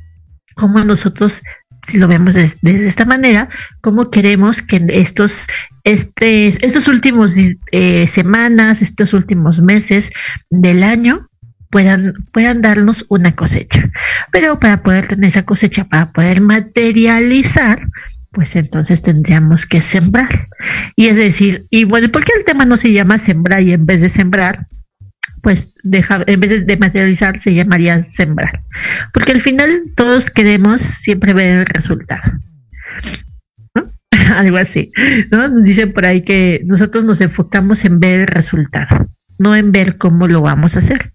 como 0.56 0.84
nosotros, 0.84 1.44
si 1.86 1.98
lo 1.98 2.08
vemos 2.08 2.36
de, 2.36 2.88
esta 2.88 3.06
manera, 3.06 3.50
cómo 3.82 4.10
queremos 4.10 4.62
que 4.62 4.84
estos, 4.90 5.48
este, 5.84 6.48
estos 6.48 6.88
últimos 6.88 7.36
eh, 7.72 8.08
semanas, 8.08 8.82
estos 8.82 9.14
últimos 9.14 9.62
meses 9.62 10.12
del 10.50 10.84
año, 10.84 11.28
puedan, 11.70 12.14
puedan 12.32 12.62
darnos 12.62 13.06
una 13.10 13.36
cosecha. 13.36 13.90
Pero 14.32 14.58
para 14.58 14.82
poder 14.82 15.08
tener 15.08 15.28
esa 15.28 15.44
cosecha, 15.44 15.84
para 15.84 16.12
poder 16.12 16.42
materializar, 16.42 17.82
pues 18.36 18.56
entonces 18.58 19.02
tendríamos 19.02 19.66
que 19.66 19.82
sembrar. 19.82 20.48
Y 20.96 21.08
es 21.08 21.16
decir, 21.16 21.66
y 21.70 21.86
bueno, 21.86 22.10
¿por 22.10 22.26
qué 22.26 22.34
el 22.38 22.44
tema 22.44 22.66
no 22.66 22.76
se 22.76 22.92
llama 22.92 23.18
sembrar 23.18 23.62
y 23.62 23.72
en 23.72 23.86
vez 23.86 24.02
de 24.02 24.10
sembrar, 24.10 24.68
pues 25.42 25.76
dejar, 25.84 26.26
en 26.28 26.40
vez 26.42 26.68
de 26.68 26.78
materializar 26.78 27.40
se 27.42 27.54
llamaría 27.54 28.04
sembrar? 28.04 28.62
Porque 29.14 29.32
al 29.32 29.42
final 29.42 29.84
todos 29.96 30.30
queremos 30.30 30.82
siempre 30.82 31.34
ver 31.34 31.60
el 31.60 31.66
resultado. 31.66 32.24
Algo 34.36 34.58
así. 34.58 34.92
dicen 35.64 35.94
por 35.94 36.06
ahí 36.06 36.22
que 36.22 36.62
nosotros 36.66 37.06
nos 37.06 37.22
enfocamos 37.22 37.86
en 37.86 38.02
ver 38.02 38.20
el 38.22 38.28
resultado, 38.28 39.08
no 39.40 39.56
en 39.56 39.72
ver 39.72 39.98
cómo 39.98 40.28
lo 40.28 40.42
vamos 40.42 40.76
a 40.76 40.80
hacer. 40.80 41.15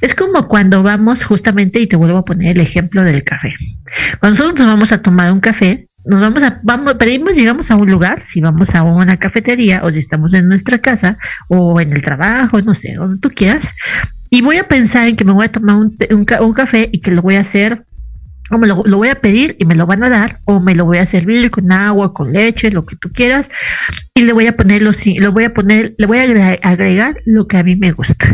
Es 0.00 0.14
como 0.14 0.48
cuando 0.48 0.82
vamos 0.82 1.24
justamente, 1.24 1.80
y 1.80 1.86
te 1.86 1.96
vuelvo 1.96 2.18
a 2.18 2.24
poner 2.24 2.56
el 2.56 2.60
ejemplo 2.60 3.02
del 3.02 3.24
café. 3.24 3.54
Cuando 4.18 4.38
nosotros 4.38 4.66
nos 4.66 4.74
vamos 4.74 4.92
a 4.92 5.02
tomar 5.02 5.32
un 5.32 5.40
café, 5.40 5.88
nos 6.06 6.20
vamos 6.20 6.42
a, 6.42 6.60
vamos, 6.62 6.94
pedimos, 6.94 7.34
llegamos 7.34 7.70
a 7.70 7.76
un 7.76 7.90
lugar, 7.90 8.24
si 8.24 8.40
vamos 8.40 8.74
a 8.74 8.82
una 8.82 9.16
cafetería 9.16 9.82
o 9.84 9.92
si 9.92 9.98
estamos 9.98 10.32
en 10.32 10.48
nuestra 10.48 10.78
casa 10.78 11.18
o 11.48 11.80
en 11.80 11.92
el 11.92 12.02
trabajo, 12.02 12.60
no 12.62 12.74
sé, 12.74 12.94
donde 12.94 13.18
tú 13.20 13.30
quieras, 13.30 13.74
y 14.30 14.42
voy 14.42 14.56
a 14.56 14.68
pensar 14.68 15.08
en 15.08 15.16
que 15.16 15.24
me 15.24 15.32
voy 15.32 15.46
a 15.46 15.52
tomar 15.52 15.76
un, 15.76 15.96
un, 16.10 16.54
café 16.54 16.88
y 16.92 17.00
que 17.00 17.10
lo 17.10 17.20
voy 17.20 17.34
a 17.34 17.40
hacer 17.40 17.84
o 18.50 18.58
me 18.58 18.66
lo, 18.66 18.76
voy 18.76 19.08
a 19.08 19.20
pedir 19.20 19.56
y 19.58 19.64
me 19.64 19.74
lo 19.74 19.86
van 19.86 20.02
a 20.02 20.08
dar, 20.08 20.36
o 20.44 20.58
me 20.58 20.74
lo 20.74 20.84
voy 20.84 20.98
a 20.98 21.06
servir 21.06 21.50
con 21.50 21.70
agua, 21.70 22.12
con 22.12 22.32
leche, 22.32 22.70
lo 22.70 22.84
que 22.84 22.96
tú 22.96 23.10
quieras, 23.10 23.50
y 24.14 24.22
le 24.22 24.32
voy 24.32 24.46
a 24.48 24.52
poner 24.56 24.82
lo, 24.82 24.90
lo 25.18 25.32
voy 25.32 25.44
a 25.44 25.54
poner, 25.54 25.94
le 25.98 26.06
voy 26.06 26.18
a 26.18 26.58
agregar 26.62 27.16
lo 27.26 27.46
que 27.46 27.58
a 27.58 27.62
mí 27.62 27.76
me 27.76 27.92
gusta. 27.92 28.26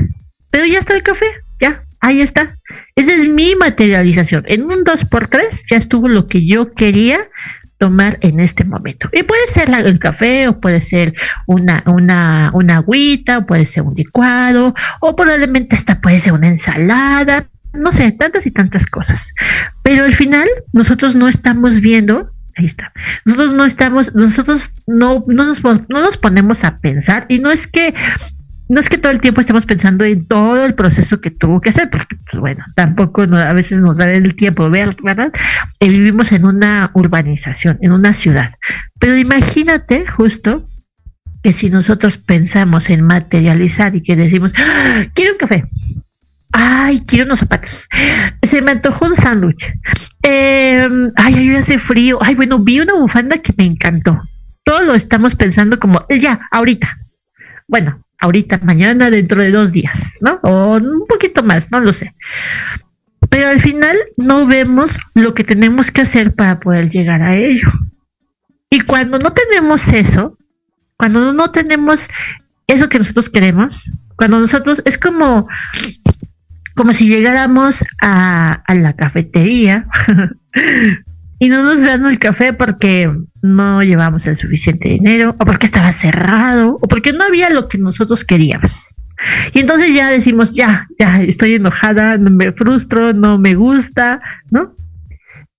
Pero 0.57 0.69
ya 0.69 0.79
está 0.79 0.95
el 0.95 1.03
café, 1.03 1.27
ya, 1.61 1.83
ahí 2.01 2.23
está. 2.23 2.49
Esa 2.95 3.13
es 3.13 3.29
mi 3.29 3.55
materialización. 3.57 4.43
En 4.47 4.63
un 4.63 4.87
2x3 4.87 5.67
ya 5.69 5.77
estuvo 5.77 6.09
lo 6.09 6.27
que 6.29 6.47
yo 6.47 6.73
quería 6.73 7.29
tomar 7.77 8.17
en 8.23 8.41
este 8.41 8.65
momento. 8.65 9.11
Y 9.13 9.23
puede 9.23 9.47
ser 9.49 9.69
el 9.69 9.99
café, 9.99 10.49
o 10.49 10.59
puede 10.59 10.81
ser 10.81 11.13
una, 11.47 11.85
una, 11.85 12.53
una 12.55 12.77
agüita, 12.79 13.37
o 13.37 13.47
puede 13.47 13.67
ser 13.67 13.83
un 13.83 13.93
licuado, 13.93 14.75
o 15.01 15.15
probablemente 15.15 15.77
hasta 15.77 16.01
puede 16.01 16.21
ser 16.21 16.33
una 16.33 16.49
ensalada. 16.49 17.45
no 17.75 17.93
sé, 17.93 18.11
tantas 18.13 18.47
y 18.47 18.51
tantas 18.51 18.87
cosas. 18.87 19.35
Pero 19.83 20.05
al 20.05 20.15
final 20.15 20.49
nosotros 20.73 21.17
no 21.17 21.29
estamos 21.29 21.83
viendo 21.83 22.33
ahí 22.57 22.65
está. 22.65 22.95
Nosotros 23.27 23.53
no 23.53 23.67
estamos, 23.67 24.15
nosotros 24.15 24.73
no, 24.87 25.23
no, 25.29 25.45
nos, 25.45 25.63
no 25.63 26.01
nos 26.01 26.17
ponemos 26.17 26.65
a 26.65 26.77
pensar 26.77 27.27
y 27.29 27.41
no 27.41 27.51
es 27.51 27.67
que 27.67 27.93
no 28.69 28.81
es 28.81 28.89
que 28.89 28.99
todo 28.99 29.13
el 29.13 29.21
tiempo 29.21 29.41
estemos 29.41 29.65
pensando 29.65 30.05
en 30.05 30.27
todo 30.27 30.65
el 30.65 30.75
proceso 30.75 31.21
que 31.21 31.31
tuvo 31.31 31.61
que 31.61 31.69
hacer, 31.69 31.89
porque 31.91 32.17
pues, 32.17 32.41
bueno, 32.41 32.65
tampoco 32.75 33.23
a 33.23 33.53
veces 33.53 33.81
nos 33.81 33.97
da 33.97 34.11
el 34.13 34.35
tiempo 34.35 34.69
ver, 34.71 34.97
¿verdad? 35.03 35.33
Eh, 35.79 35.89
vivimos 35.89 36.33
en 36.33 36.45
una 36.45 36.91
urbanización, 36.95 37.79
en 37.81 37.93
una 37.93 38.13
ciudad. 38.13 38.55
Pero 38.99 39.17
imagínate 39.17 40.07
justo 40.07 40.67
que 41.43 41.53
si 41.53 41.71
nosotros 41.71 42.19
pensamos 42.19 42.91
en 42.91 43.03
materializar 43.03 43.95
y 43.95 44.03
que 44.03 44.17
decimos, 44.17 44.53
¡Ah! 44.59 45.05
quiero 45.15 45.33
un 45.33 45.39
café, 45.39 45.65
ay, 46.53 47.05
quiero 47.07 47.27
unos 47.27 47.39
zapatos, 47.39 47.89
se 48.43 48.63
me 48.63 48.73
antojó 48.73 49.07
un 49.07 49.15
sándwich, 49.15 49.73
em, 50.23 51.13
ay, 51.15 51.35
ay, 51.35 51.55
hace 51.55 51.79
frío, 51.79 52.19
ay, 52.21 52.35
bueno, 52.35 52.59
vi 52.59 52.81
una 52.81 52.95
bufanda 52.95 53.39
que 53.39 53.55
me 53.57 53.65
encantó. 53.65 54.21
Todo 54.65 54.83
lo 54.83 54.95
estamos 54.95 55.37
pensando 55.37 55.79
como, 55.79 56.05
ya, 56.09 56.41
ahorita. 56.51 56.99
Bueno, 57.69 58.05
ahorita, 58.21 58.61
mañana, 58.63 59.11
dentro 59.11 59.43
de 59.43 59.51
dos 59.51 59.73
días, 59.73 60.17
¿no? 60.21 60.41
O 60.43 60.77
un 60.77 61.07
poquito 61.07 61.43
más, 61.43 61.71
no 61.71 61.81
lo 61.81 61.93
sé. 61.93 62.15
Pero 63.29 63.49
al 63.49 63.61
final 63.61 63.97
no 64.17 64.47
vemos 64.47 64.99
lo 65.15 65.35
que 65.35 65.45
tenemos 65.45 65.91
que 65.91 66.03
hacer 66.03 66.35
para 66.35 66.61
poder 66.61 66.91
llegar 66.91 67.23
a 67.23 67.37
ello. 67.37 67.71
Y 68.71 68.81
cuando 68.81 69.19
no 69.19 69.33
tenemos 69.33 69.89
eso, 69.89 70.39
cuando 70.97 71.33
no 71.33 71.51
tenemos 71.51 72.09
eso 72.67 72.89
que 72.89 72.99
nosotros 72.99 73.29
queremos, 73.29 73.91
cuando 74.17 74.41
nosotros 74.41 74.83
es 74.85 74.99
como 74.99 75.49
como 76.75 76.93
si 76.93 77.09
llegáramos 77.09 77.83
a, 78.03 78.53
a 78.53 78.75
la 78.75 78.95
cafetería 78.95 79.87
y 81.39 81.49
no 81.49 81.63
nos 81.63 81.83
dan 81.83 82.07
el 82.07 82.19
café 82.19 82.53
porque 82.53 83.11
no 83.43 83.83
llevamos 83.83 84.27
el 84.27 84.37
suficiente 84.37 84.89
dinero, 84.89 85.35
o 85.39 85.45
porque 85.45 85.67
estaba 85.67 85.93
cerrado, 85.93 86.77
o 86.81 86.89
porque 86.89 87.13
no 87.13 87.25
había 87.25 87.51
lo 87.51 87.69
que 87.69 87.79
nosotros 87.79 88.25
queríamos. 88.25 88.97
Y 89.53 89.61
entonces 89.61 89.95
ya 89.95 90.11
decimos, 90.11 90.55
ya, 90.55 90.87
ya, 90.99 91.23
estoy 91.23 91.55
enojada, 91.55 92.17
no 92.19 92.31
me 92.31 92.53
frustro, 92.53 93.13
no 93.13 93.39
me 93.39 93.55
gusta, 93.55 94.19
¿no? 94.51 94.75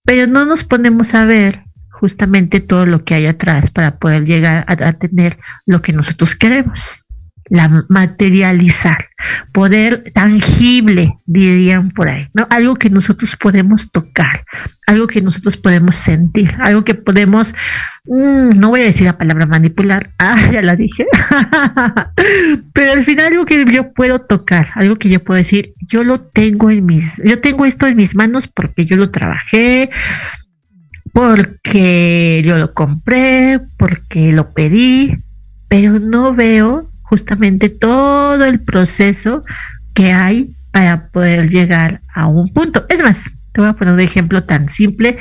Pero 0.04 0.28
no 0.28 0.46
nos 0.46 0.64
ponemos 0.64 1.14
a 1.14 1.26
ver 1.26 1.64
justamente 1.90 2.60
todo 2.60 2.86
lo 2.86 3.04
que 3.04 3.16
hay 3.16 3.26
atrás 3.26 3.72
para 3.72 3.98
poder 3.98 4.26
llegar 4.26 4.64
a, 4.68 4.88
a 4.88 4.94
tener 4.94 5.38
lo 5.66 5.82
que 5.82 5.94
nosotros 5.94 6.36
queremos 6.36 7.07
la 7.50 7.86
materializar, 7.90 9.10
poder 9.54 10.04
tangible, 10.14 11.16
dirían 11.26 11.92
por 11.92 12.10
ahí, 12.10 12.28
¿no? 12.34 12.48
Algo 12.50 12.76
que 12.76 12.90
nosotros 12.90 13.36
podemos 13.36 13.92
tocar, 13.92 14.44
algo 14.86 15.08
que 15.08 15.22
nosotros 15.22 15.58
podemos 15.58 15.96
sentir, 15.96 16.56
algo 16.60 16.84
que 16.84 16.94
podemos, 16.94 17.56
mm, 18.06 18.50
no 18.58 18.70
voy 18.70 18.82
a 18.82 18.86
decir 18.86 19.06
la 19.06 19.18
palabra 19.18 19.46
manipular, 19.46 20.10
ah, 20.20 20.36
ya 20.52 20.62
la 20.62 20.76
dije, 20.76 21.06
pero 22.74 22.92
al 22.94 23.04
final 23.04 23.28
algo 23.28 23.46
que 23.46 23.66
yo 23.72 23.94
puedo 23.94 24.20
tocar, 24.20 24.70
algo 24.76 24.98
que 24.98 25.10
yo 25.10 25.20
puedo 25.20 25.38
decir, 25.38 25.74
yo 25.88 26.04
lo 26.04 26.22
tengo 26.22 26.70
en 26.70 26.86
mis, 26.86 27.22
yo 27.24 27.40
tengo 27.40 27.66
esto 27.66 27.88
en 27.88 27.98
mis 27.98 28.16
manos 28.16 28.48
porque 28.48 28.86
yo 28.86 28.98
lo 28.98 29.10
trabajé, 29.12 29.90
porque 31.14 32.44
yo 32.46 32.58
lo 32.58 32.74
compré, 32.74 33.60
porque 33.78 34.32
lo 34.32 34.52
pedí, 34.52 35.16
pero 35.68 36.00
no 36.00 36.34
veo 36.34 36.88
justamente 37.10 37.70
todo 37.70 38.44
el 38.46 38.60
proceso 38.60 39.42
que 39.94 40.12
hay 40.12 40.52
para 40.72 41.08
poder 41.08 41.50
llegar 41.50 42.02
a 42.14 42.28
un 42.28 42.54
punto. 42.54 42.86
Es 42.90 43.02
más, 43.02 43.24
te 43.52 43.62
voy 43.62 43.70
a 43.70 43.74
poner 43.74 43.94
un 43.94 44.00
ejemplo 44.00 44.44
tan 44.44 44.70
simple, 44.70 45.18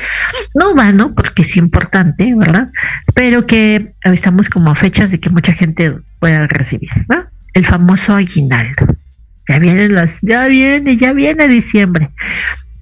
no 0.54 0.74
vano, 0.74 1.14
porque 1.14 1.42
es 1.42 1.56
importante, 1.56 2.34
¿verdad? 2.36 2.68
Pero 3.14 3.46
que 3.46 3.94
estamos 4.02 4.48
como 4.50 4.70
a 4.70 4.74
fechas 4.74 5.10
de 5.10 5.18
que 5.18 5.30
mucha 5.30 5.52
gente 5.52 5.94
pueda 6.18 6.46
recibir, 6.46 6.90
¿no? 7.08 7.24
El 7.54 7.64
famoso 7.64 8.14
aguinaldo. 8.14 8.86
Ya 9.48 9.58
vienen 9.58 9.94
las, 9.94 10.18
ya 10.22 10.46
viene, 10.48 10.96
ya 10.96 11.12
viene 11.12 11.48
diciembre. 11.48 12.10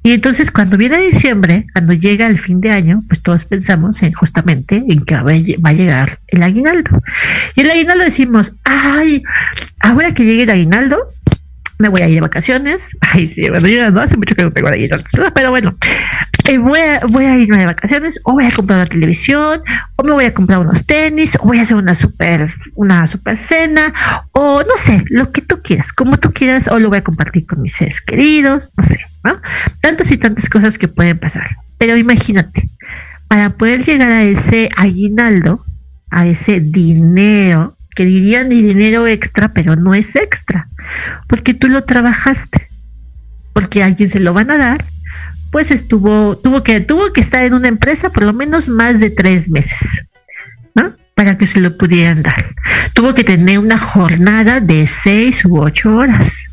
Y 0.07 0.13
entonces 0.13 0.51
cuando 0.51 0.77
viene 0.77 0.99
diciembre, 0.99 1.65
cuando 1.73 1.95
llega 1.95 2.27
el 2.27 2.39
fin 2.39 2.61
de 2.61 2.71
año, 2.71 3.03
pues 3.09 3.23
todos 3.23 3.47
pensamos 3.47 4.03
en 4.03 4.13
justamente 4.13 4.85
en 4.87 5.03
que 5.03 5.17
va 5.17 5.71
a 5.71 5.73
llegar 5.73 6.19
el 6.29 6.43
aguinaldo. 6.43 7.03
Y 7.57 7.63
el 7.63 7.71
aguinaldo 7.71 8.05
decimos, 8.05 8.55
ay, 8.65 9.23
ahora 9.81 10.13
que 10.13 10.27
llegue 10.27 10.43
el 10.43 10.51
aguinaldo, 10.51 11.09
me 11.79 11.89
voy 11.89 12.03
a 12.03 12.09
ir 12.09 12.17
de 12.17 12.21
vacaciones. 12.21 12.95
Ay, 13.01 13.31
sí, 13.31 13.49
bueno, 13.49 13.67
yo 13.67 13.91
no 13.91 14.01
hace 14.01 14.17
mucho 14.19 14.35
que 14.35 14.43
no 14.43 14.53
tengo 14.53 14.69
aguinaldo, 14.69 15.07
pero 15.35 15.51
bueno, 15.51 15.73
eh, 16.47 16.59
voy, 16.59 16.79
a, 16.79 17.01
voy 17.09 17.25
a 17.25 17.39
irme 17.39 17.59
de 17.59 17.67
vacaciones, 17.67 18.21
o 18.25 18.33
voy 18.33 18.45
a 18.45 18.51
comprar 18.51 18.81
una 18.81 18.87
televisión, 18.87 19.63
o 19.97 20.03
me 20.03 20.13
voy 20.13 20.27
a 20.27 20.35
comprar 20.35 20.59
unos 20.59 20.85
tenis, 20.85 21.37
o 21.41 21.47
voy 21.47 21.59
a 21.59 21.63
hacer 21.63 21.77
una 21.77 21.95
super, 21.95 22.53
una 22.75 23.07
super 23.07 23.39
cena, 23.39 23.93
o 24.33 24.63
no 24.63 24.77
sé, 24.77 25.03
lo 25.09 25.33
que 25.33 25.41
tú 25.41 25.63
quieras, 25.63 25.93
como 25.93 26.19
tú 26.19 26.33
quieras, 26.33 26.69
o 26.69 26.79
lo 26.79 26.91
voy 26.91 26.99
a 26.99 27.03
compartir 27.03 27.47
con 27.47 27.63
mis 27.63 27.75
seres 27.75 28.01
queridos, 28.01 28.71
no 28.77 28.85
sé. 28.85 28.99
Tantas 29.81 30.11
y 30.11 30.19
tantas 30.19 30.51
cosas 30.51 30.77
que 30.77 30.87
pueden 30.87 31.19
pasar. 31.19 31.49
Pero 31.79 31.97
imagínate, 31.97 32.69
para 33.27 33.51
poder 33.51 33.83
llegar 33.83 34.11
a 34.11 34.23
ese 34.23 34.69
aguinaldo, 34.77 35.65
a 36.11 36.27
ese 36.27 36.61
dinero, 36.61 37.75
que 37.97 38.05
dirían 38.05 38.51
dinero 38.51 39.07
extra, 39.07 39.49
pero 39.49 39.77
no 39.77 39.95
es 39.95 40.15
extra, 40.15 40.69
porque 41.27 41.55
tú 41.55 41.69
lo 41.69 41.85
trabajaste, 41.85 42.69
porque 43.55 43.83
alguien 43.83 44.11
se 44.11 44.21
lo 44.21 44.35
van 44.35 44.51
a 44.51 44.59
dar, 44.59 44.85
pues 45.55 45.71
estuvo, 45.71 46.37
tuvo 46.37 46.65
que, 46.65 46.81
tuvo 46.81 47.13
que 47.13 47.21
estar 47.21 47.45
en 47.45 47.55
una 47.55 47.69
empresa 47.69 48.11
por 48.11 48.25
lo 48.25 48.33
menos 48.33 48.67
más 48.67 48.99
de 48.99 49.11
tres 49.11 49.49
meses 49.49 50.05
para 51.15 51.39
que 51.39 51.47
se 51.47 51.61
lo 51.61 51.77
pudieran 51.79 52.23
dar. 52.23 52.57
Tuvo 52.93 53.15
que 53.15 53.23
tener 53.23 53.61
una 53.61 53.79
jornada 53.79 54.59
de 54.59 54.89
seis 54.89 55.45
u 55.45 55.61
ocho 55.61 55.97
horas. 55.97 56.47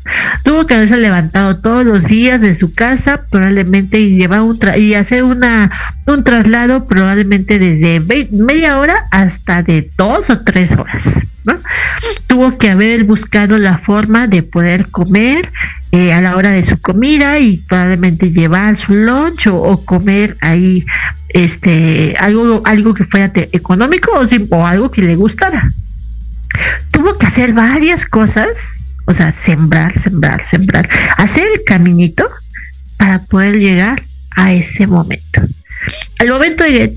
Tuvo 0.44 0.68
que 0.68 0.74
haberse 0.74 0.96
levantado 0.98 1.60
todos 1.60 1.84
los 1.84 2.06
días 2.06 2.40
de 2.40 2.54
su 2.54 2.72
casa, 2.72 3.26
probablemente 3.28 3.98
y 3.98 4.14
llevar 4.16 4.42
un 4.42 4.60
y 4.76 4.94
hacer 4.94 5.24
una 5.24 5.68
un 6.06 6.22
traslado 6.22 6.86
probablemente 6.86 7.58
desde 7.58 7.98
media 8.30 8.78
hora 8.78 9.02
hasta 9.10 9.64
de 9.64 9.90
dos 9.98 10.30
o 10.30 10.44
tres 10.44 10.76
horas. 10.76 11.26
Tuvo 12.28 12.56
que 12.56 12.70
haber 12.70 13.02
buscado 13.02 13.58
la 13.58 13.78
forma 13.78 14.28
de 14.28 14.44
poder 14.44 14.88
comer 14.92 15.50
eh, 15.92 16.12
a 16.12 16.22
la 16.22 16.36
hora 16.36 16.50
de 16.52 16.62
su 16.62 16.80
comida 16.80 17.38
y 17.38 17.58
probablemente 17.58 18.30
llevar 18.32 18.78
su 18.78 18.94
lunch 18.94 19.46
o, 19.48 19.84
comer 19.84 20.38
ahí 20.40 20.84
este 21.28 22.16
algo 22.18 22.62
algo 22.64 22.94
que 22.94 23.04
fuera 23.04 23.30
económico 23.52 24.10
o, 24.12 24.56
o 24.56 24.66
algo 24.66 24.90
que 24.90 25.02
le 25.02 25.16
gustara. 25.16 25.70
Tuvo 26.90 27.16
que 27.18 27.26
hacer 27.26 27.52
varias 27.52 28.06
cosas, 28.06 28.80
o 29.06 29.12
sea, 29.12 29.32
sembrar, 29.32 29.98
sembrar, 29.98 30.42
sembrar, 30.42 30.88
hacer 31.18 31.44
el 31.54 31.64
caminito 31.64 32.24
para 32.96 33.18
poder 33.18 33.58
llegar 33.58 34.02
a 34.36 34.52
ese 34.54 34.86
momento. 34.86 35.42
Al 36.18 36.28
momento 36.28 36.64
de 36.64 36.90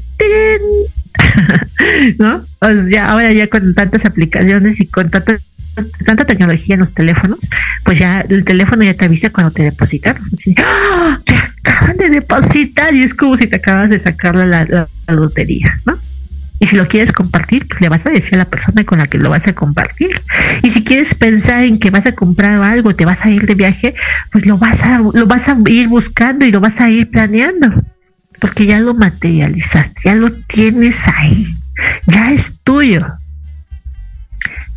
¿no? 2.20 2.42
ya, 2.90 3.06
ahora 3.08 3.34
ya 3.34 3.48
con 3.48 3.74
tantas 3.74 4.06
aplicaciones 4.06 4.80
y 4.80 4.88
con 4.88 5.10
tanta, 5.10 5.36
tanta 6.06 6.26
tecnología 6.26 6.76
en 6.76 6.80
los 6.80 6.94
teléfonos, 6.94 7.40
pues 7.84 8.00
ya 8.00 8.22
el 8.28 8.44
teléfono 8.46 8.84
ya 8.84 8.94
te 8.94 9.06
avisa 9.06 9.30
cuando 9.30 9.52
te 9.52 9.64
depositan. 9.64 10.18
¡Ah! 10.58 11.20
Te 11.26 11.36
acaban 11.36 11.98
de 11.98 12.10
depositar 12.10 12.94
y 12.94 13.04
es 13.04 13.14
como 13.14 13.38
si 13.38 13.48
te 13.48 13.58
acabas 13.58 13.90
de 13.90 14.00
sacar 14.00 14.36
la, 14.36 14.66
la, 14.66 14.88
lotería, 15.08 15.74
¿no? 15.86 15.98
Y 16.60 16.68
si 16.68 16.78
lo 16.78 16.88
quieres 16.88 17.12
compartir, 17.12 17.68
pues 17.68 17.82
le 17.82 17.90
vas 17.90 18.06
a 18.06 18.12
decir 18.12 18.36
a 18.36 18.38
la 18.38 18.46
persona 18.46 18.86
con 18.86 19.00
la 19.00 19.08
que 19.08 19.18
lo 19.18 19.30
vas 19.30 19.48
a 19.48 19.54
compartir. 19.54 20.22
Y 20.64 20.70
si 20.70 20.84
quieres 20.86 21.14
pensar 21.14 21.64
en 21.64 21.80
que 21.80 21.90
vas 21.90 22.06
a 22.06 22.14
comprar 22.14 22.62
algo, 22.62 22.96
te 22.96 23.04
vas 23.04 23.26
a 23.26 23.30
ir 23.30 23.46
de 23.46 23.56
viaje, 23.56 23.94
pues 24.32 24.46
lo 24.46 24.58
vas 24.58 24.84
a, 24.84 25.00
lo 25.00 25.26
vas 25.26 25.50
a 25.50 25.58
ir 25.68 25.90
buscando 25.90 26.46
y 26.46 26.52
lo 26.52 26.62
vas 26.62 26.80
a 26.80 26.90
ir 26.90 27.10
planeando 27.10 27.74
porque 28.40 28.66
ya 28.66 28.80
lo 28.80 28.94
materializaste, 28.94 30.02
ya 30.06 30.16
lo 30.16 30.32
tienes 30.32 31.08
ahí, 31.08 31.48
ya 32.08 32.32
es 32.32 32.60
tuyo, 32.64 33.06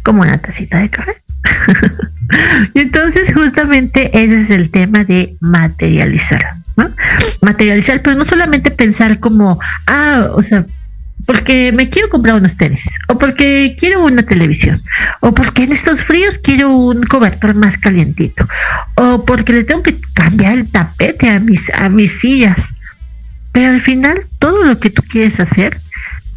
como 0.09 0.23
una 0.23 0.39
tacita 0.39 0.81
de 0.81 0.89
café. 0.89 1.19
y 2.75 2.81
entonces 2.81 3.31
justamente 3.31 4.11
ese 4.19 4.37
es 4.41 4.49
el 4.49 4.71
tema 4.71 5.05
de 5.05 5.37
materializar, 5.43 6.43
¿no? 6.79 6.89
Materializar, 7.43 8.01
pero 8.01 8.17
no 8.17 8.25
solamente 8.25 8.71
pensar 8.71 9.21
como, 9.21 9.61
ah, 9.87 10.29
o 10.33 10.43
sea, 10.43 10.65
porque 11.27 11.73
me 11.73 11.91
quiero 11.91 12.09
comprar 12.09 12.37
unos 12.37 12.57
tenis, 12.57 12.99
o 13.09 13.19
porque 13.19 13.77
quiero 13.79 14.03
una 14.03 14.23
televisión, 14.23 14.83
o 15.21 15.35
porque 15.35 15.65
en 15.65 15.73
estos 15.73 16.03
fríos 16.03 16.39
quiero 16.39 16.71
un 16.71 17.03
cobertor 17.03 17.55
más 17.55 17.77
calientito, 17.77 18.49
o 18.95 19.27
porque 19.27 19.53
le 19.53 19.65
tengo 19.65 19.83
que 19.83 19.95
cambiar 20.15 20.55
el 20.55 20.71
tapete 20.71 21.29
a 21.29 21.39
mis, 21.39 21.71
a 21.75 21.91
mis 21.91 22.19
sillas, 22.19 22.77
pero 23.53 23.73
al 23.73 23.83
final, 23.83 24.23
todo 24.39 24.65
lo 24.65 24.81
que 24.81 24.89
tú 24.89 25.03
quieres 25.07 25.39
hacer, 25.39 25.77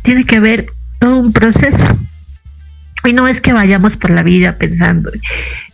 tiene 0.01 0.25
que 0.25 0.35
haber 0.35 0.65
todo 0.99 1.15
un 1.15 1.31
proceso. 1.31 1.95
Y 3.03 3.13
no 3.13 3.27
es 3.27 3.41
que 3.41 3.53
vayamos 3.53 3.97
por 3.97 4.11
la 4.11 4.23
vida 4.23 4.57
pensando, 4.57 5.09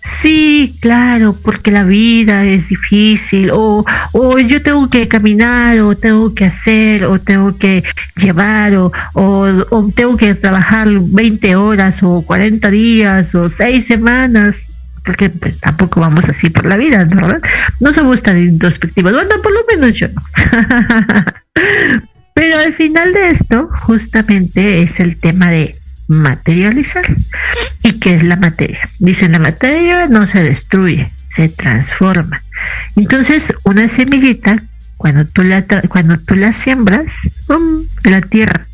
Sí, 0.07 0.77
claro, 0.79 1.35
porque 1.43 1.69
la 1.69 1.83
vida 1.83 2.45
es 2.45 2.69
difícil, 2.69 3.51
o, 3.51 3.85
o 4.13 4.39
yo 4.39 4.61
tengo 4.61 4.89
que 4.89 5.07
caminar, 5.07 5.79
o 5.81 5.97
tengo 5.97 6.33
que 6.33 6.45
hacer, 6.45 7.03
o 7.03 7.19
tengo 7.19 7.57
que 7.57 7.83
llevar, 8.15 8.75
o, 8.75 8.91
o, 9.13 9.91
tengo 9.93 10.15
que 10.15 10.33
trabajar 10.33 10.87
20 10.89 11.55
horas, 11.57 12.01
o 12.03 12.21
40 12.21 12.69
días, 12.71 13.35
o 13.35 13.49
6 13.49 13.85
semanas, 13.85 14.69
porque 15.03 15.29
pues 15.29 15.59
tampoco 15.59 15.99
vamos 15.99 16.29
así 16.29 16.49
por 16.49 16.65
la 16.65 16.77
vida, 16.77 17.03
¿verdad? 17.03 17.41
No 17.81 17.91
somos 17.91 18.23
tan 18.23 18.37
introspectivos, 18.37 19.11
bueno, 19.11 19.35
por 19.43 19.51
lo 19.51 19.59
menos 19.69 19.97
yo 19.97 20.07
no. 20.07 20.21
Pero 22.33 22.57
al 22.59 22.73
final 22.73 23.13
de 23.13 23.29
esto, 23.29 23.69
justamente 23.75 24.83
es 24.83 24.99
el 25.01 25.19
tema 25.19 25.51
de 25.51 25.75
materializar. 26.08 27.06
¿Y 27.84 28.00
qué 28.00 28.15
es 28.15 28.24
la 28.24 28.36
materia? 28.36 28.80
Dicen, 29.00 29.32
la 29.32 29.39
materia 29.39 30.08
no 30.08 30.28
se 30.28 30.43
destruye, 30.43 31.12
se 31.28 31.50
transforma. 31.50 32.41
Entonces, 32.96 33.54
una 33.65 33.88
semillita, 33.88 34.58
cuando 34.98 35.26
tú 35.26 35.43
la, 35.43 35.65
cuando 35.89 36.17
tú 36.17 36.36
la 36.36 36.54
siembras, 36.54 37.30
la 38.04 38.22
tierra 38.22 38.65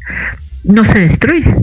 no 0.63 0.85
se 0.85 0.99
destruye, 0.99 1.53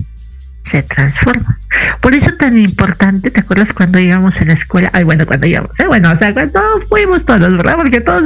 se 0.63 0.83
transforma. 0.83 1.59
Por 2.01 2.15
eso 2.15 2.33
tan 2.37 2.59
importante, 2.59 3.31
¿te 3.31 3.41
acuerdas 3.41 3.73
cuando 3.73 3.99
íbamos 3.99 4.41
a 4.41 4.45
la 4.45 4.53
escuela? 4.55 4.91
Ay, 4.93 5.05
bueno, 5.05 5.27
cuando 5.27 5.47
íbamos, 5.47 5.79
¿eh? 5.81 5.87
bueno, 5.87 6.11
o 6.13 6.17
sea, 6.17 6.33
cuando 6.33 6.61
fuimos 6.89 7.25
todos, 7.25 7.57
¿verdad? 7.57 7.77
Porque 7.77 8.01
todos, 8.01 8.25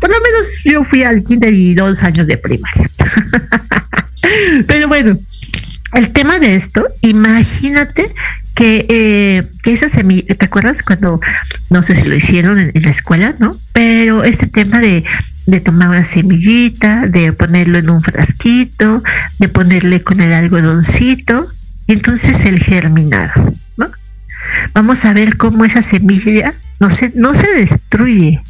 por 0.00 0.10
lo 0.10 0.20
menos 0.20 0.58
yo 0.64 0.84
fui 0.84 1.02
al 1.02 1.24
kinder 1.24 1.52
y 1.52 1.74
dos 1.74 2.02
años 2.02 2.26
de 2.26 2.36
primaria. 2.36 2.88
Pero 4.66 4.88
bueno, 4.88 5.18
el 5.92 6.12
tema 6.12 6.38
de 6.38 6.54
esto, 6.54 6.86
imagínate 7.02 8.06
que, 8.54 8.86
eh, 8.88 9.42
esa 9.64 9.88
semilla, 9.88 10.34
¿te 10.34 10.44
acuerdas 10.46 10.82
cuando, 10.82 11.20
no 11.70 11.82
sé 11.82 11.94
si 11.94 12.04
lo 12.04 12.14
hicieron 12.14 12.58
en, 12.58 12.82
la 12.82 12.90
escuela, 12.90 13.34
¿no? 13.38 13.52
Pero 13.72 14.24
este 14.24 14.46
tema 14.46 14.80
de, 14.80 15.04
de, 15.46 15.60
tomar 15.60 15.90
una 15.90 16.04
semillita, 16.04 17.06
de 17.06 17.32
ponerlo 17.32 17.78
en 17.78 17.90
un 17.90 18.00
frasquito, 18.00 19.02
de 19.38 19.48
ponerle 19.48 20.02
con 20.02 20.20
el 20.20 20.32
algodoncito, 20.32 21.46
entonces 21.88 22.44
el 22.44 22.58
germinado, 22.58 23.32
¿no? 23.76 23.90
Vamos 24.72 25.04
a 25.04 25.12
ver 25.12 25.36
cómo 25.36 25.64
esa 25.64 25.82
semilla 25.82 26.52
no 26.80 26.90
se, 26.90 27.12
no 27.14 27.34
se 27.34 27.52
destruye, 27.52 28.42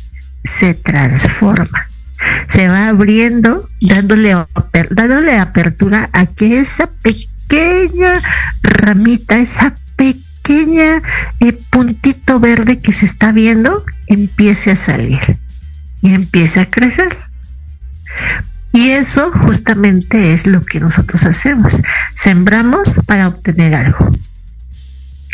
se 0.44 0.74
transforma 0.74 1.88
se 2.46 2.68
va 2.68 2.88
abriendo, 2.88 3.68
dándole, 3.80 4.34
dándole 4.90 5.36
apertura 5.38 6.08
a 6.12 6.26
que 6.26 6.60
esa 6.60 6.86
pequeña 6.86 7.31
ramita, 8.62 9.38
esa 9.38 9.74
pequeña 9.96 11.02
eh, 11.40 11.52
puntito 11.70 12.40
verde 12.40 12.80
que 12.80 12.92
se 12.92 13.04
está 13.04 13.32
viendo, 13.32 13.84
empiece 14.06 14.70
a 14.70 14.76
salir 14.76 15.38
y 16.02 16.14
empiece 16.14 16.60
a 16.60 16.68
crecer. 16.68 17.16
Y 18.72 18.90
eso 18.90 19.30
justamente 19.30 20.32
es 20.32 20.46
lo 20.46 20.62
que 20.62 20.80
nosotros 20.80 21.26
hacemos. 21.26 21.82
Sembramos 22.14 23.00
para 23.06 23.28
obtener 23.28 23.74
algo. 23.74 24.10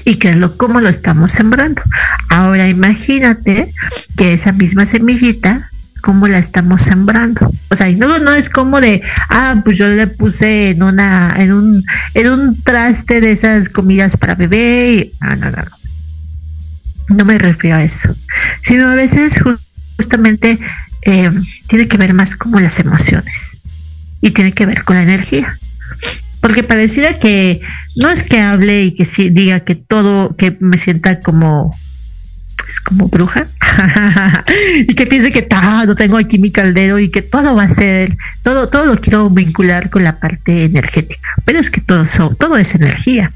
¿Y 0.05 0.17
qué 0.17 0.31
es 0.31 0.37
lo 0.37 0.57
cómo 0.57 0.81
lo 0.81 0.89
estamos 0.89 1.33
sembrando? 1.33 1.83
Ahora 2.31 2.69
imagínate 2.69 3.73
que 4.17 4.33
esa 4.33 4.53
misma 4.53 4.87
semillita 4.87 5.71
cómo 6.01 6.27
la 6.29 6.39
estamos 6.39 6.83
sembrando. 6.83 7.51
O 7.69 7.77
sea, 7.77 7.91
no, 7.93 8.19
no 8.19 8.33
es 8.35 8.49
como 8.49 8.81
de, 8.81 9.03
ah, 9.31 9.61
pues 9.65 9.79
yo 9.79 9.87
le 9.87 10.07
puse 10.07 10.71
en 10.71 10.83
una, 10.83 11.35
en 11.39 11.53
un, 11.53 11.85
en 12.15 12.31
un 12.31 12.63
traste 12.63 13.21
de 13.21 13.33
esas 13.33 13.69
comidas 13.69 14.17
para 14.17 14.35
bebé. 14.35 15.11
No, 15.21 15.37
no, 15.37 15.51
no, 15.51 15.57
no. 15.57 17.17
No 17.17 17.25
me 17.25 17.39
refiero 17.39 17.77
a 17.77 17.83
eso. 17.83 18.15
Sino 18.63 18.89
a 18.89 18.95
veces 18.95 19.41
justamente 19.97 20.59
eh, 21.03 21.31
tiene 21.67 21.89
que 21.89 21.97
ver 21.97 22.13
más 22.13 22.37
como 22.37 22.61
las 22.61 22.79
emociones. 22.79 23.59
Y 24.21 24.31
tiene 24.33 24.53
que 24.53 24.67
ver 24.67 24.85
con 24.85 24.97
la 24.97 25.03
energía. 25.03 25.57
Porque 26.41 26.63
pareciera 26.63 27.19
que 27.19 27.61
no 27.97 28.11
es 28.11 28.23
que 28.23 28.41
hable 28.41 28.85
y 28.85 28.93
que 28.93 29.05
sí, 29.05 29.31
diga 29.31 29.61
que 29.61 29.75
todo, 29.75 30.37
que 30.37 30.57
me 30.61 30.79
sienta 30.79 31.21
como 31.21 31.73
pues 32.69 32.81
como 32.81 33.09
bruja. 33.09 33.47
Y 34.87 34.95
que 34.95 35.07
piense 35.07 35.31
que 35.31 35.41
todo 35.41 35.95
tengo 35.95 36.19
aquí 36.19 36.39
mi 36.39 36.51
caldero 36.51 36.99
y 36.99 37.11
que 37.11 37.23
todo 37.23 37.55
va 37.55 37.63
a 37.63 37.69
ser 37.69 38.15
todo 38.43 38.69
todo 38.69 38.85
lo 38.85 39.01
quiero 39.01 39.31
vincular 39.31 39.89
con 39.89 40.05
la 40.05 40.21
parte 40.21 40.67
energética. 40.67 41.29
Pero 41.47 41.61
es 41.61 41.71
que 41.71 41.81
todo 41.81 42.05
todo 42.39 42.59
es 42.59 42.75
energía. 42.75 43.33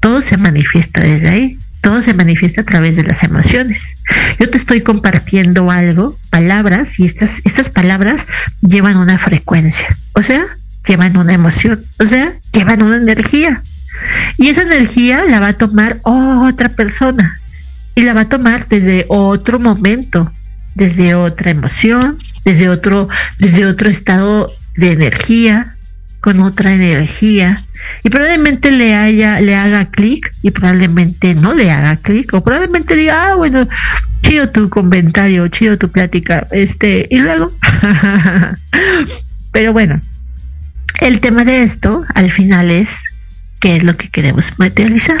Todo 0.00 0.20
se 0.22 0.36
manifiesta 0.36 1.00
desde 1.00 1.28
ahí. 1.28 1.58
Todo 1.80 2.02
se 2.02 2.12
manifiesta 2.12 2.62
a 2.62 2.64
través 2.64 2.96
de 2.96 3.04
las 3.04 3.22
emociones. 3.22 4.02
Yo 4.40 4.48
te 4.48 4.56
estoy 4.56 4.80
compartiendo 4.80 5.70
algo, 5.70 6.16
palabras, 6.30 6.98
y 6.98 7.04
estas, 7.06 7.40
estas 7.44 7.70
palabras 7.70 8.26
llevan 8.62 8.96
una 8.96 9.16
frecuencia, 9.16 9.86
o 10.14 10.22
sea, 10.22 10.44
llevan 10.84 11.16
una 11.16 11.34
emoción, 11.34 11.80
o 12.00 12.06
sea, 12.06 12.34
llevan 12.52 12.82
una 12.82 12.96
energía. 12.96 13.62
Y 14.38 14.48
esa 14.48 14.62
energía 14.62 15.24
la 15.24 15.38
va 15.38 15.48
a 15.48 15.52
tomar 15.52 15.98
otra 16.02 16.68
persona 16.68 17.40
y 17.98 18.02
la 18.02 18.14
va 18.14 18.20
a 18.20 18.28
tomar 18.28 18.68
desde 18.68 19.06
otro 19.08 19.58
momento, 19.58 20.30
desde 20.76 21.16
otra 21.16 21.50
emoción, 21.50 22.16
desde 22.44 22.68
otro, 22.68 23.08
desde 23.40 23.66
otro 23.66 23.90
estado 23.90 24.48
de 24.76 24.92
energía, 24.92 25.66
con 26.20 26.38
otra 26.38 26.72
energía. 26.72 27.60
Y 28.04 28.10
probablemente 28.10 28.70
le 28.70 28.94
haya, 28.94 29.40
le 29.40 29.56
haga 29.56 29.86
clic 29.86 30.32
y 30.42 30.52
probablemente 30.52 31.34
no 31.34 31.54
le 31.54 31.72
haga 31.72 31.96
clic. 31.96 32.32
O 32.34 32.44
probablemente 32.44 32.94
diga, 32.94 33.32
ah, 33.32 33.34
bueno, 33.34 33.66
chido 34.22 34.48
tu 34.48 34.68
comentario, 34.68 35.48
chido 35.48 35.76
tu 35.76 35.90
plática. 35.90 36.46
Este, 36.52 37.08
y 37.10 37.18
luego. 37.18 37.50
Pero 39.52 39.72
bueno, 39.72 40.00
el 41.00 41.18
tema 41.18 41.44
de 41.44 41.64
esto 41.64 42.04
al 42.14 42.30
final 42.30 42.70
es 42.70 43.02
qué 43.60 43.78
es 43.78 43.82
lo 43.82 43.96
que 43.96 44.08
queremos 44.08 44.56
materializar. 44.56 45.18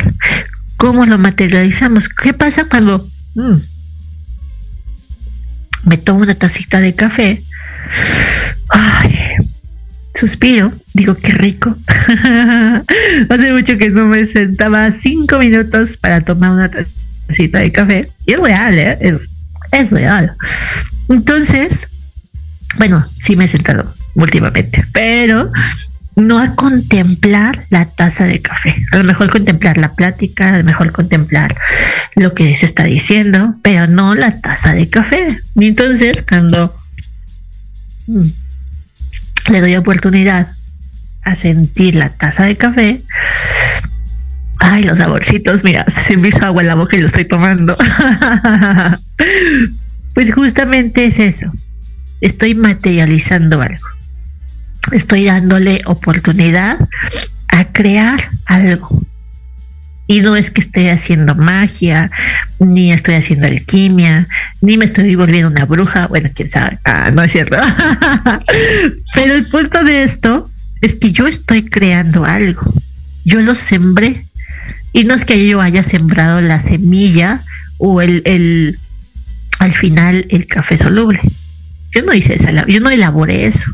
¿Cómo 0.78 1.04
lo 1.06 1.18
materializamos? 1.18 2.08
¿Qué 2.08 2.32
pasa 2.32 2.64
cuando 2.64 3.04
mm, 3.34 3.56
me 5.86 5.98
tomo 5.98 6.20
una 6.20 6.36
tacita 6.36 6.78
de 6.78 6.94
café? 6.94 7.42
Ay, 8.70 9.18
suspiro, 10.14 10.72
digo 10.94 11.16
qué 11.16 11.32
rico. 11.32 11.76
Hace 13.28 13.52
mucho 13.52 13.76
que 13.76 13.90
no 13.90 14.06
me 14.06 14.24
sentaba 14.24 14.92
cinco 14.92 15.40
minutos 15.40 15.96
para 15.96 16.20
tomar 16.20 16.52
una 16.52 16.70
tacita 16.70 17.58
de 17.58 17.72
café. 17.72 18.08
Y 18.24 18.34
es 18.34 18.40
real, 18.40 18.78
¿eh? 18.78 18.96
es, 19.00 19.28
es 19.72 19.90
real. 19.90 20.32
Entonces, 21.08 21.88
bueno, 22.76 23.04
sí 23.20 23.34
me 23.34 23.46
he 23.46 23.48
sentado 23.48 23.82
últimamente, 24.14 24.84
pero 24.92 25.50
no 26.18 26.40
a 26.40 26.54
contemplar 26.54 27.58
la 27.70 27.84
taza 27.84 28.26
de 28.26 28.40
café, 28.40 28.74
a 28.92 28.98
lo 28.98 29.04
mejor 29.04 29.30
contemplar 29.30 29.78
la 29.78 29.92
plática, 29.94 30.54
a 30.54 30.58
lo 30.58 30.64
mejor 30.64 30.92
contemplar 30.92 31.54
lo 32.14 32.34
que 32.34 32.54
se 32.56 32.66
está 32.66 32.84
diciendo, 32.84 33.54
pero 33.62 33.86
no 33.86 34.14
la 34.14 34.38
taza 34.40 34.74
de 34.74 34.90
café. 34.90 35.38
Y 35.54 35.66
entonces 35.66 36.24
cuando 36.28 36.76
mm, 38.08 38.24
le 39.50 39.60
doy 39.60 39.76
oportunidad 39.76 40.46
a 41.22 41.36
sentir 41.36 41.94
la 41.94 42.10
taza 42.10 42.44
de 42.46 42.56
café, 42.56 43.00
ay, 44.60 44.84
los 44.84 44.98
saborcitos, 44.98 45.62
mira, 45.62 45.84
se 45.88 46.16
me 46.18 46.28
hizo 46.28 46.44
agua 46.44 46.62
en 46.62 46.68
la 46.68 46.74
boca 46.74 46.96
y 46.96 47.00
lo 47.00 47.06
estoy 47.06 47.26
tomando. 47.26 47.76
pues 50.14 50.34
justamente 50.34 51.06
es 51.06 51.18
eso, 51.18 51.52
estoy 52.20 52.54
materializando 52.54 53.62
algo 53.62 53.97
estoy 54.92 55.24
dándole 55.24 55.82
oportunidad 55.86 56.78
a 57.48 57.64
crear 57.64 58.22
algo. 58.46 59.00
Y 60.06 60.20
no 60.20 60.36
es 60.36 60.50
que 60.50 60.62
esté 60.62 60.90
haciendo 60.90 61.34
magia, 61.34 62.10
ni 62.60 62.92
estoy 62.92 63.16
haciendo 63.16 63.46
alquimia, 63.46 64.26
ni 64.62 64.78
me 64.78 64.86
estoy 64.86 65.14
volviendo 65.14 65.50
una 65.50 65.66
bruja. 65.66 66.06
Bueno, 66.06 66.30
quién 66.34 66.48
sabe. 66.48 66.78
Ah, 66.84 67.10
no 67.10 67.22
es 67.22 67.32
cierto. 67.32 67.58
Pero 69.14 69.34
el 69.34 69.44
punto 69.44 69.84
de 69.84 70.04
esto 70.04 70.50
es 70.80 70.94
que 70.94 71.12
yo 71.12 71.26
estoy 71.26 71.68
creando 71.68 72.24
algo. 72.24 72.72
Yo 73.24 73.40
lo 73.40 73.54
sembré. 73.54 74.24
Y 74.94 75.04
no 75.04 75.14
es 75.14 75.26
que 75.26 75.46
yo 75.46 75.60
haya 75.60 75.82
sembrado 75.82 76.40
la 76.40 76.58
semilla 76.58 77.40
o 77.76 78.00
el, 78.00 78.22
el 78.24 78.78
al 79.58 79.74
final 79.74 80.26
el 80.30 80.46
café 80.46 80.78
soluble. 80.78 81.20
Yo 81.94 82.02
no 82.02 82.14
hice 82.14 82.34
esa, 82.34 82.50
yo 82.66 82.80
no 82.80 82.90
elaboré 82.90 83.46
eso. 83.46 83.70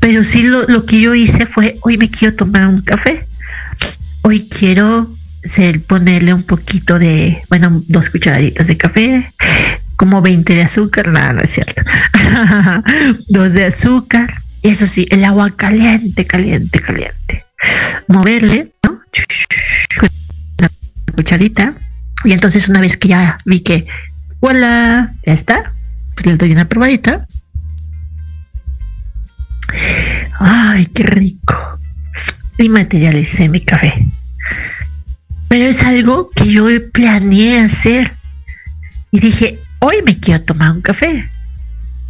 Pero 0.00 0.24
sí 0.24 0.42
lo, 0.42 0.62
lo 0.66 0.86
que 0.86 1.00
yo 1.00 1.14
hice 1.14 1.46
fue, 1.46 1.76
hoy 1.82 1.98
me 1.98 2.10
quiero 2.10 2.34
tomar 2.34 2.66
un 2.66 2.80
café. 2.82 3.26
Hoy 4.22 4.48
quiero 4.48 5.08
ser, 5.48 5.82
ponerle 5.82 6.32
un 6.34 6.42
poquito 6.42 6.98
de, 6.98 7.42
bueno, 7.48 7.82
dos 7.88 8.10
cucharaditas 8.10 8.66
de 8.66 8.76
café, 8.76 9.30
como 9.96 10.22
20 10.22 10.54
de 10.54 10.62
azúcar, 10.62 11.08
nada, 11.08 11.32
no 11.32 11.42
es 11.42 11.50
cierto. 11.50 11.82
dos 13.28 13.52
de 13.52 13.66
azúcar, 13.66 14.32
eso 14.62 14.86
sí, 14.86 15.06
el 15.10 15.24
agua 15.24 15.50
caliente, 15.50 16.24
caliente, 16.26 16.80
caliente. 16.80 17.44
Moverle, 18.08 18.72
¿no? 18.82 19.00
Con 19.98 20.08
la 20.58 20.68
cucharita 21.14 21.74
Y 22.24 22.32
entonces 22.32 22.68
una 22.68 22.80
vez 22.80 22.96
que 22.96 23.08
ya 23.08 23.38
vi 23.44 23.60
que, 23.60 23.86
hola, 24.40 25.12
ya 25.24 25.32
está, 25.32 25.72
le 26.24 26.36
doy 26.36 26.52
una 26.52 26.66
probadita. 26.66 27.26
Ay, 30.40 30.86
qué 30.86 31.02
rico. 31.02 31.78
Y 32.58 32.68
materialicé 32.68 33.48
mi 33.48 33.60
café. 33.60 34.06
Pero 35.48 35.66
es 35.66 35.82
algo 35.82 36.30
que 36.34 36.50
yo 36.50 36.66
planeé 36.92 37.60
hacer. 37.60 38.12
Y 39.10 39.20
dije, 39.20 39.58
hoy 39.78 39.96
me 40.04 40.18
quiero 40.18 40.42
tomar 40.42 40.72
un 40.72 40.80
café. 40.80 41.28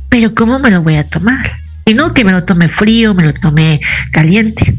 Pero 0.08 0.34
¿cómo 0.34 0.58
me 0.58 0.70
lo 0.70 0.82
voy 0.82 0.96
a 0.96 1.08
tomar? 1.08 1.52
Y 1.86 1.94
no 1.94 2.14
que 2.14 2.24
me 2.24 2.32
lo 2.32 2.44
tome 2.44 2.68
frío, 2.68 3.14
me 3.14 3.24
lo 3.24 3.34
tome 3.34 3.80
caliente, 4.12 4.74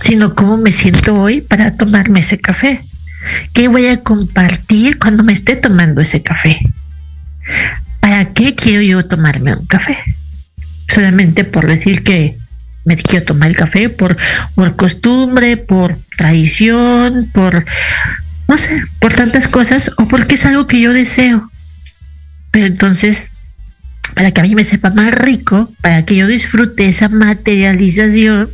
sino 0.00 0.34
cómo 0.34 0.58
me 0.58 0.72
siento 0.72 1.14
hoy 1.14 1.40
para 1.40 1.72
tomarme 1.72 2.20
ese 2.20 2.38
café. 2.38 2.80
¿Qué 3.54 3.68
voy 3.68 3.86
a 3.86 4.00
compartir 4.00 4.98
cuando 4.98 5.22
me 5.22 5.32
esté 5.32 5.56
tomando 5.56 6.00
ese 6.00 6.22
café? 6.22 6.58
¿Para 8.00 8.26
qué 8.32 8.54
quiero 8.54 8.82
yo 8.82 9.06
tomarme 9.06 9.54
un 9.54 9.66
café? 9.66 9.96
Solamente 10.92 11.44
por 11.44 11.66
decir 11.66 12.02
que 12.02 12.34
me 12.84 12.96
quiero 12.96 13.24
tomar 13.24 13.48
el 13.48 13.56
café 13.56 13.88
por, 13.88 14.16
por 14.54 14.76
costumbre, 14.76 15.56
por 15.56 15.96
tradición, 16.16 17.30
por, 17.32 17.64
no 18.48 18.58
sé, 18.58 18.82
por 18.98 19.14
tantas 19.14 19.48
cosas 19.48 19.90
o 19.98 20.06
porque 20.08 20.34
es 20.34 20.44
algo 20.44 20.66
que 20.66 20.80
yo 20.80 20.92
deseo. 20.92 21.50
Pero 22.50 22.66
entonces, 22.66 23.30
para 24.14 24.32
que 24.32 24.40
a 24.40 24.44
mí 24.44 24.54
me 24.54 24.64
sepa 24.64 24.90
más 24.90 25.14
rico, 25.14 25.72
para 25.80 26.04
que 26.04 26.16
yo 26.16 26.26
disfrute 26.26 26.88
esa 26.88 27.08
materialización, 27.08 28.50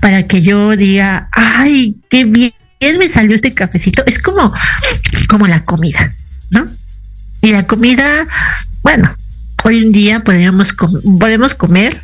para 0.00 0.24
que 0.24 0.42
yo 0.42 0.76
diga, 0.76 1.28
ay, 1.32 1.96
qué 2.10 2.24
bien 2.24 2.52
me 2.98 3.08
salió 3.08 3.34
este 3.34 3.54
cafecito, 3.54 4.02
es 4.06 4.18
como, 4.18 4.52
como 5.28 5.46
la 5.46 5.64
comida, 5.64 6.12
¿no? 6.50 6.66
Y 7.40 7.52
la 7.52 7.62
comida, 7.62 8.26
bueno, 8.82 9.14
hoy 9.64 9.82
en 9.82 9.92
día 9.92 10.20
podemos, 10.20 10.74
podemos 11.18 11.54
comer 11.54 11.96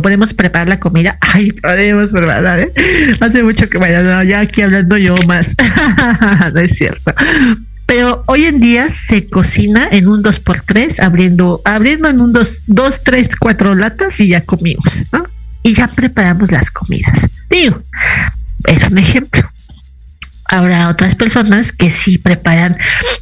podemos 0.00 0.34
preparar 0.34 0.68
la 0.68 0.80
comida. 0.80 1.16
Ay, 1.20 1.52
podemos 1.52 2.10
preparar, 2.10 2.60
¿eh? 2.60 2.72
Hace 3.20 3.42
mucho 3.42 3.68
que 3.68 3.78
vaya, 3.78 4.24
ya 4.24 4.40
aquí 4.40 4.62
hablando 4.62 4.96
yo 4.96 5.14
más. 5.26 5.54
no 6.54 6.60
es 6.60 6.76
cierto. 6.76 7.12
Pero 7.86 8.22
hoy 8.26 8.46
en 8.46 8.60
día 8.60 8.90
se 8.90 9.28
cocina 9.28 9.88
en 9.90 10.08
un 10.08 10.22
2x3, 10.22 11.04
abriendo, 11.04 11.60
abriendo 11.64 12.08
en 12.08 12.20
un 12.20 12.32
2, 12.32 12.62
2, 12.66 13.04
3, 13.04 13.28
4 13.38 13.74
latas 13.74 14.20
y 14.20 14.28
ya 14.28 14.40
comimos, 14.40 15.06
¿no? 15.12 15.24
Y 15.62 15.74
ya 15.74 15.88
preparamos 15.88 16.50
las 16.50 16.70
comidas. 16.70 17.26
Digo, 17.50 17.80
es 18.66 18.84
un 18.84 18.98
ejemplo 18.98 19.42
habrá 20.46 20.88
otras 20.88 21.14
personas 21.14 21.72
que 21.72 21.90
sí 21.90 22.18
preparan 22.18 22.76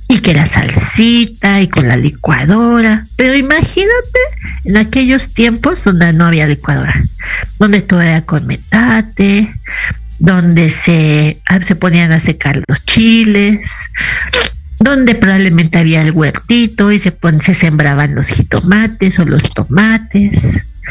y 0.09 0.19
que 0.21 0.35
la 0.35 0.47
salsita 0.47 1.61
y 1.61 1.69
con 1.69 1.89
la 1.89 1.97
licuadora. 1.97 3.05
Pero 3.17 3.35
imagínate 3.35 4.19
en 4.65 4.77
aquellos 4.77 5.33
tiempos 5.33 5.85
donde 5.85 6.13
no 6.13 6.27
había 6.27 6.47
licuadora, 6.47 6.95
donde 7.59 7.81
todo 7.81 8.03
era 8.03 8.23
con 8.23 8.47
metate, 8.47 9.53
donde 10.19 10.71
se, 10.71 11.37
ah, 11.47 11.59
se 11.63 11.75
ponían 11.75 12.13
a 12.13 12.21
secar 12.21 12.63
los 12.69 12.85
chiles, 12.85 13.91
donde 14.79 15.15
probablemente 15.15 15.79
había 15.79 16.03
el 16.03 16.13
huertito 16.13 16.93
y 16.93 16.99
se, 16.99 17.17
se 17.41 17.55
sembraban 17.55 18.15
los 18.15 18.29
jitomates 18.29 19.19
o 19.19 19.25
los 19.25 19.51
tomates, 19.55 20.83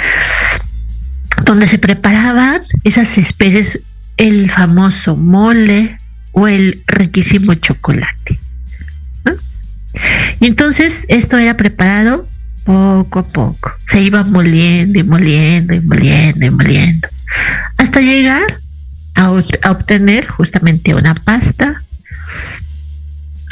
donde 1.44 1.68
se 1.68 1.78
preparaban 1.78 2.64
esas 2.84 3.18
especies, 3.18 3.80
el 4.18 4.52
famoso 4.52 5.16
mole, 5.16 5.98
o 6.32 6.48
el 6.48 6.82
riquísimo 6.88 7.54
chocolate. 7.56 8.40
Y 10.40 10.48
entonces 10.48 11.06
esto 11.08 11.38
era 11.38 11.56
preparado 11.58 12.26
poco 12.66 13.20
a 13.20 13.24
poco. 13.24 13.74
Se 13.88 14.02
iba 14.02 14.24
moliendo 14.24 15.00
y 15.00 15.04
moliendo 15.04 15.74
y 15.74 15.82
moliendo 15.82 16.46
y 16.46 16.50
moliendo. 16.50 17.08
Hasta 17.78 18.00
llegar 18.02 18.58
a, 19.16 19.32
obtener 19.32 20.28
justamente 20.28 20.96
una 20.96 21.16
pasta, 21.16 21.82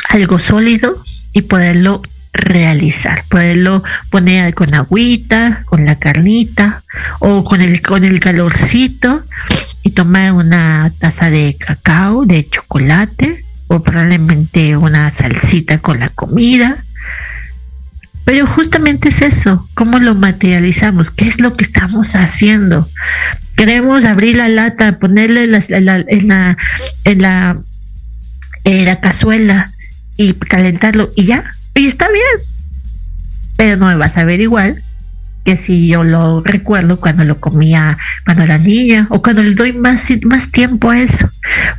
algo 0.09 0.39
sólido 0.39 0.95
y 1.33 1.43
poderlo 1.43 2.01
realizar, 2.33 3.23
poderlo 3.29 3.83
poner 4.09 4.53
con 4.53 4.73
agüita, 4.73 5.63
con 5.65 5.85
la 5.85 5.95
carnita 5.95 6.83
o 7.19 7.43
con 7.43 7.61
el, 7.61 7.81
con 7.81 8.03
el 8.03 8.19
calorcito 8.19 9.23
y 9.89 9.91
tomar 9.91 10.33
una 10.33 10.91
taza 10.99 11.31
de 11.31 11.55
cacao, 11.59 12.23
de 12.23 12.47
chocolate 12.47 13.43
o 13.69 13.81
probablemente 13.81 14.77
una 14.77 15.09
salsita 15.09 15.79
con 15.79 15.99
la 15.99 16.09
comida. 16.09 16.77
Pero 18.23 18.45
justamente 18.45 19.09
es 19.09 19.23
eso, 19.23 19.67
¿cómo 19.73 19.97
lo 19.97 20.13
materializamos? 20.13 21.09
¿Qué 21.09 21.27
es 21.27 21.39
lo 21.39 21.57
que 21.57 21.63
estamos 21.63 22.15
haciendo? 22.15 22.87
Queremos 23.57 24.05
abrir 24.05 24.37
la 24.37 24.47
lata, 24.47 24.99
ponerle 24.99 25.45
en, 25.45 25.51
la, 25.53 25.59
en, 25.67 25.85
la, 26.27 26.55
en, 27.03 27.21
la, 27.23 27.57
en 28.63 28.85
la 28.85 29.01
cazuela 29.01 29.71
y 30.17 30.33
calentarlo 30.33 31.09
y 31.15 31.25
ya, 31.25 31.49
y 31.73 31.87
está 31.87 32.07
bien. 32.09 32.23
Pero 33.57 33.77
no 33.77 33.87
me 33.87 33.95
vas 33.95 34.17
a 34.17 34.23
ver 34.23 34.39
igual 34.39 34.79
que 35.49 35.57
si 35.57 35.87
yo 35.87 36.03
lo 36.03 36.41
recuerdo 36.41 36.95
cuando 36.95 37.23
lo 37.23 37.39
comía 37.39 37.97
cuando 38.23 38.43
era 38.43 38.59
niña 38.59 39.07
o 39.09 39.19
cuando 39.23 39.41
le 39.41 39.55
doy 39.55 39.73
más, 39.73 40.07
más 40.21 40.51
tiempo 40.51 40.91
a 40.91 41.01
eso. 41.01 41.27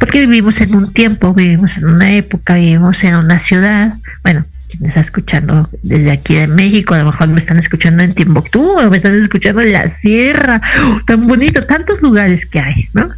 Porque 0.01 0.19
vivimos 0.19 0.61
en 0.61 0.75
un 0.75 0.93
tiempo, 0.93 1.33
vivimos 1.35 1.77
en 1.77 1.85
una 1.85 2.13
época, 2.15 2.55
vivimos 2.55 3.05
en 3.05 3.15
una 3.15 3.39
ciudad. 3.39 3.93
Bueno, 4.25 4.45
quien 4.69 4.87
está 4.87 4.99
escuchando 4.99 5.71
desde 5.85 6.11
aquí 6.11 6.35
de 6.35 6.49
México, 6.49 6.95
a 6.95 6.99
lo 6.99 7.13
mejor 7.13 7.29
me 7.29 7.39
están 7.39 7.61
escuchando 7.61 8.03
en 8.03 8.13
Timbuktu 8.13 8.91
me 8.91 8.97
están 8.97 9.15
escuchando 9.15 9.61
en 9.61 9.73
la 9.73 9.87
sierra. 9.87 10.61
¡Oh, 10.83 10.99
tan 11.07 11.29
bonito, 11.29 11.65
tantos 11.65 12.03
lugares 12.03 12.47
que 12.47 12.59
hay, 12.59 12.89
¿no? 12.93 13.09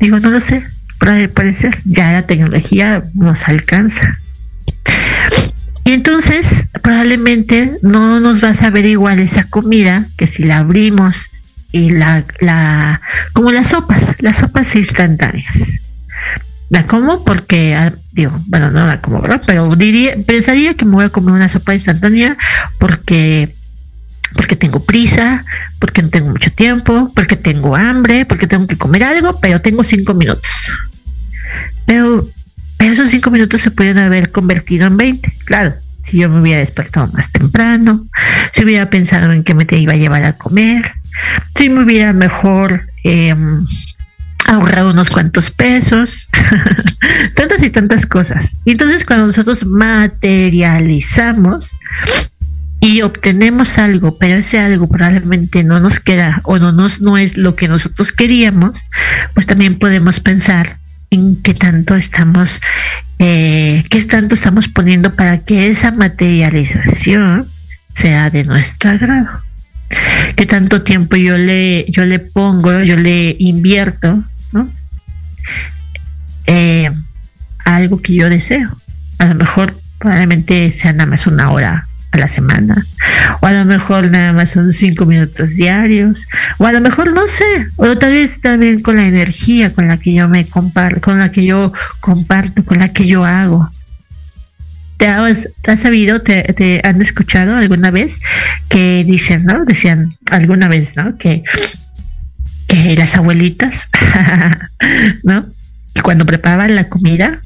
Digo, 0.00 0.20
no 0.20 0.30
lo 0.30 0.40
sé, 0.40 0.62
pero 1.00 1.30
puede 1.34 1.52
ser, 1.52 1.76
ya 1.84 2.12
la 2.12 2.22
tecnología 2.22 3.02
nos 3.12 3.46
alcanza. 3.46 4.18
Y 5.84 5.92
entonces 5.92 6.68
probablemente 6.82 7.72
no 7.82 8.20
nos 8.20 8.42
va 8.42 8.50
a 8.50 8.54
saber 8.54 8.84
igual 8.84 9.18
esa 9.18 9.44
comida 9.44 10.06
que 10.16 10.26
si 10.26 10.44
la 10.44 10.58
abrimos 10.58 11.28
y 11.72 11.90
la, 11.90 12.24
la 12.40 13.00
como 13.32 13.50
las 13.50 13.68
sopas, 13.68 14.16
las 14.20 14.38
sopas 14.38 14.74
instantáneas. 14.76 15.78
La 16.70 16.86
como 16.86 17.24
porque, 17.24 17.74
ah, 17.74 17.92
digo, 18.12 18.32
bueno, 18.46 18.70
no 18.70 18.86
la 18.86 19.00
como. 19.00 19.22
Pero 19.46 19.74
diría, 19.76 20.16
pensaría 20.26 20.74
que 20.74 20.84
me 20.84 20.92
voy 20.92 21.04
a 21.04 21.10
comer 21.10 21.34
una 21.34 21.48
sopa 21.48 21.74
instantánea 21.74 22.36
porque 22.78 23.52
porque 24.34 24.56
tengo 24.56 24.80
prisa, 24.80 25.44
porque 25.78 26.00
no 26.00 26.08
tengo 26.08 26.30
mucho 26.30 26.50
tiempo, 26.50 27.12
porque 27.14 27.36
tengo 27.36 27.76
hambre, 27.76 28.24
porque 28.24 28.46
tengo 28.46 28.66
que 28.66 28.78
comer 28.78 29.04
algo, 29.04 29.38
pero 29.40 29.60
tengo 29.60 29.84
cinco 29.84 30.14
minutos. 30.14 30.48
Pero 31.84 32.26
esos 32.90 33.10
cinco 33.10 33.30
minutos 33.30 33.60
se 33.60 33.70
pueden 33.70 33.98
haber 33.98 34.32
convertido 34.32 34.86
en 34.86 34.96
20, 34.96 35.30
claro. 35.44 35.72
Si 36.04 36.18
yo 36.18 36.28
me 36.28 36.40
hubiera 36.40 36.58
despertado 36.58 37.06
más 37.12 37.30
temprano, 37.30 38.08
si 38.52 38.64
hubiera 38.64 38.90
pensado 38.90 39.30
en 39.32 39.44
qué 39.44 39.54
me 39.54 39.64
te 39.64 39.78
iba 39.78 39.92
a 39.92 39.96
llevar 39.96 40.24
a 40.24 40.32
comer, 40.32 40.90
si 41.54 41.68
me 41.68 41.84
hubiera 41.84 42.12
mejor 42.12 42.80
em, 43.04 43.64
ahorrado 44.46 44.90
unos 44.90 45.10
cuantos 45.10 45.48
pesos, 45.50 46.28
tantas 47.36 47.62
y 47.62 47.70
tantas 47.70 48.04
cosas. 48.04 48.56
Y 48.64 48.72
entonces 48.72 49.04
cuando 49.04 49.26
nosotros 49.26 49.64
materializamos 49.64 51.76
y 52.80 53.02
obtenemos 53.02 53.78
algo, 53.78 54.18
pero 54.18 54.40
ese 54.40 54.58
algo 54.58 54.88
probablemente 54.88 55.62
no 55.62 55.78
nos 55.78 56.00
queda 56.00 56.40
o 56.42 56.58
no 56.58 56.72
nos 56.72 57.00
no 57.00 57.16
es 57.16 57.36
lo 57.36 57.54
que 57.54 57.68
nosotros 57.68 58.10
queríamos, 58.10 58.86
pues 59.34 59.46
también 59.46 59.78
podemos 59.78 60.18
pensar 60.18 60.81
en 61.12 61.36
qué 61.36 61.52
tanto 61.52 61.94
estamos, 61.94 62.62
eh, 63.18 63.84
qué 63.90 64.02
tanto 64.02 64.34
estamos 64.34 64.68
poniendo 64.68 65.14
para 65.14 65.38
que 65.38 65.68
esa 65.68 65.90
materialización 65.90 67.46
sea 67.92 68.30
de 68.30 68.44
nuestro 68.44 68.90
agrado. 68.90 69.28
Qué 70.36 70.46
tanto 70.46 70.82
tiempo 70.82 71.16
yo 71.16 71.36
le, 71.36 71.84
yo 71.90 72.06
le 72.06 72.18
pongo, 72.18 72.80
yo 72.80 72.96
le 72.96 73.36
invierto, 73.38 74.24
¿no? 74.52 74.70
Eh, 76.46 76.90
algo 77.66 78.00
que 78.00 78.14
yo 78.14 78.30
deseo. 78.30 78.70
A 79.18 79.26
lo 79.26 79.34
mejor 79.34 79.74
probablemente 79.98 80.72
sea 80.72 80.94
nada 80.94 81.10
más 81.10 81.26
una 81.26 81.50
hora 81.50 81.86
a 82.12 82.18
la 82.18 82.28
semana, 82.28 82.84
o 83.40 83.46
a 83.46 83.52
lo 83.52 83.64
mejor 83.64 84.10
nada 84.10 84.32
más 84.32 84.50
son 84.50 84.72
cinco 84.72 85.06
minutos 85.06 85.50
diarios, 85.50 86.26
o 86.58 86.66
a 86.66 86.72
lo 86.72 86.80
mejor 86.80 87.12
no 87.12 87.26
sé, 87.26 87.66
o 87.76 87.96
tal 87.96 88.12
vez 88.12 88.40
también 88.40 88.82
con 88.82 88.96
la 88.96 89.06
energía 89.06 89.72
con 89.72 89.88
la 89.88 89.96
que 89.96 90.12
yo 90.12 90.28
me 90.28 90.46
comparto, 90.46 91.00
con 91.00 91.18
la 91.18 91.32
que 91.32 91.44
yo 91.44 91.72
comparto, 92.00 92.64
con 92.64 92.78
la 92.78 92.92
que 92.92 93.06
yo 93.06 93.24
hago. 93.24 93.70
¿Te 94.98 95.08
has, 95.08 95.80
sabido, 95.80 96.20
te, 96.20 96.80
han 96.84 97.02
escuchado 97.02 97.56
alguna 97.56 97.90
vez 97.90 98.20
que 98.68 99.02
dicen, 99.04 99.44
¿no? 99.44 99.64
Decían 99.64 100.16
alguna 100.30 100.68
vez, 100.68 100.94
¿no? 100.94 101.18
Que, 101.18 101.42
que 102.68 102.94
las 102.94 103.16
abuelitas, 103.16 103.88
¿no? 105.24 105.44
Cuando 106.04 106.24
preparaban 106.24 106.76
la 106.76 106.88
comida, 106.88 107.40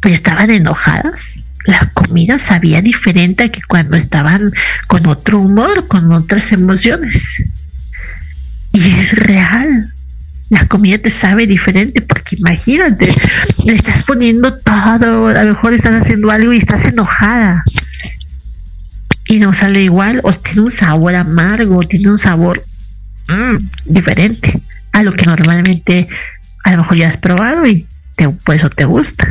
pues 0.00 0.14
estaban 0.14 0.50
enojadas. 0.50 1.39
La 1.64 1.88
comida 1.92 2.38
sabía 2.38 2.80
diferente 2.80 3.44
a 3.44 3.48
que 3.48 3.60
cuando 3.62 3.96
estaban 3.96 4.50
con 4.86 5.06
otro 5.06 5.38
humor, 5.40 5.86
con 5.86 6.12
otras 6.12 6.52
emociones. 6.52 7.42
Y 8.72 8.90
es 8.92 9.12
real. 9.12 9.92
La 10.48 10.66
comida 10.66 10.98
te 10.98 11.10
sabe 11.10 11.46
diferente 11.46 12.00
porque 12.00 12.36
imagínate, 12.36 13.08
le 13.66 13.74
estás 13.74 14.04
poniendo 14.04 14.56
todo, 14.58 15.28
a 15.28 15.44
lo 15.44 15.54
mejor 15.54 15.74
estás 15.74 16.02
haciendo 16.02 16.30
algo 16.30 16.52
y 16.52 16.58
estás 16.58 16.84
enojada 16.86 17.62
y 19.30 19.38
no 19.38 19.54
sale 19.54 19.84
igual 19.84 20.20
o 20.24 20.32
tiene 20.32 20.62
un 20.62 20.72
sabor 20.72 21.14
amargo, 21.14 21.80
tiene 21.82 22.10
un 22.10 22.18
sabor 22.18 22.60
mm, 23.28 23.64
diferente 23.84 24.60
a 24.90 25.04
lo 25.04 25.12
que 25.12 25.24
normalmente 25.24 26.08
a 26.64 26.72
lo 26.72 26.78
mejor 26.78 26.96
ya 26.96 27.06
has 27.06 27.16
probado 27.16 27.64
y 27.64 27.86
por 28.44 28.56
eso 28.56 28.68
te 28.68 28.84
gusta. 28.84 29.28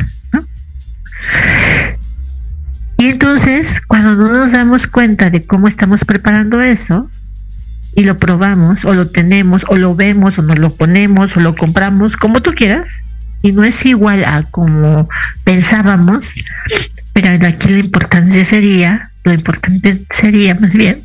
Y 3.00 3.06
entonces, 3.06 3.80
cuando 3.80 4.14
no 4.14 4.28
nos 4.28 4.52
damos 4.52 4.86
cuenta 4.86 5.30
de 5.30 5.46
cómo 5.46 5.68
estamos 5.68 6.04
preparando 6.04 6.60
eso, 6.60 7.08
y 7.96 8.04
lo 8.04 8.18
probamos, 8.18 8.84
o 8.84 8.92
lo 8.92 9.06
tenemos, 9.06 9.64
o 9.68 9.78
lo 9.78 9.94
vemos, 9.94 10.38
o 10.38 10.42
nos 10.42 10.58
lo 10.58 10.74
ponemos, 10.74 11.34
o 11.34 11.40
lo 11.40 11.54
compramos, 11.54 12.18
como 12.18 12.42
tú 12.42 12.52
quieras, 12.52 13.02
y 13.40 13.52
no 13.52 13.64
es 13.64 13.86
igual 13.86 14.22
a 14.26 14.42
como 14.42 15.08
pensábamos, 15.44 16.34
pero 17.14 17.46
aquí 17.46 17.70
la 17.70 17.78
importancia 17.78 18.44
sería, 18.44 19.10
lo 19.24 19.32
importante 19.32 20.04
sería 20.10 20.54
más 20.56 20.74
bien 20.74 21.02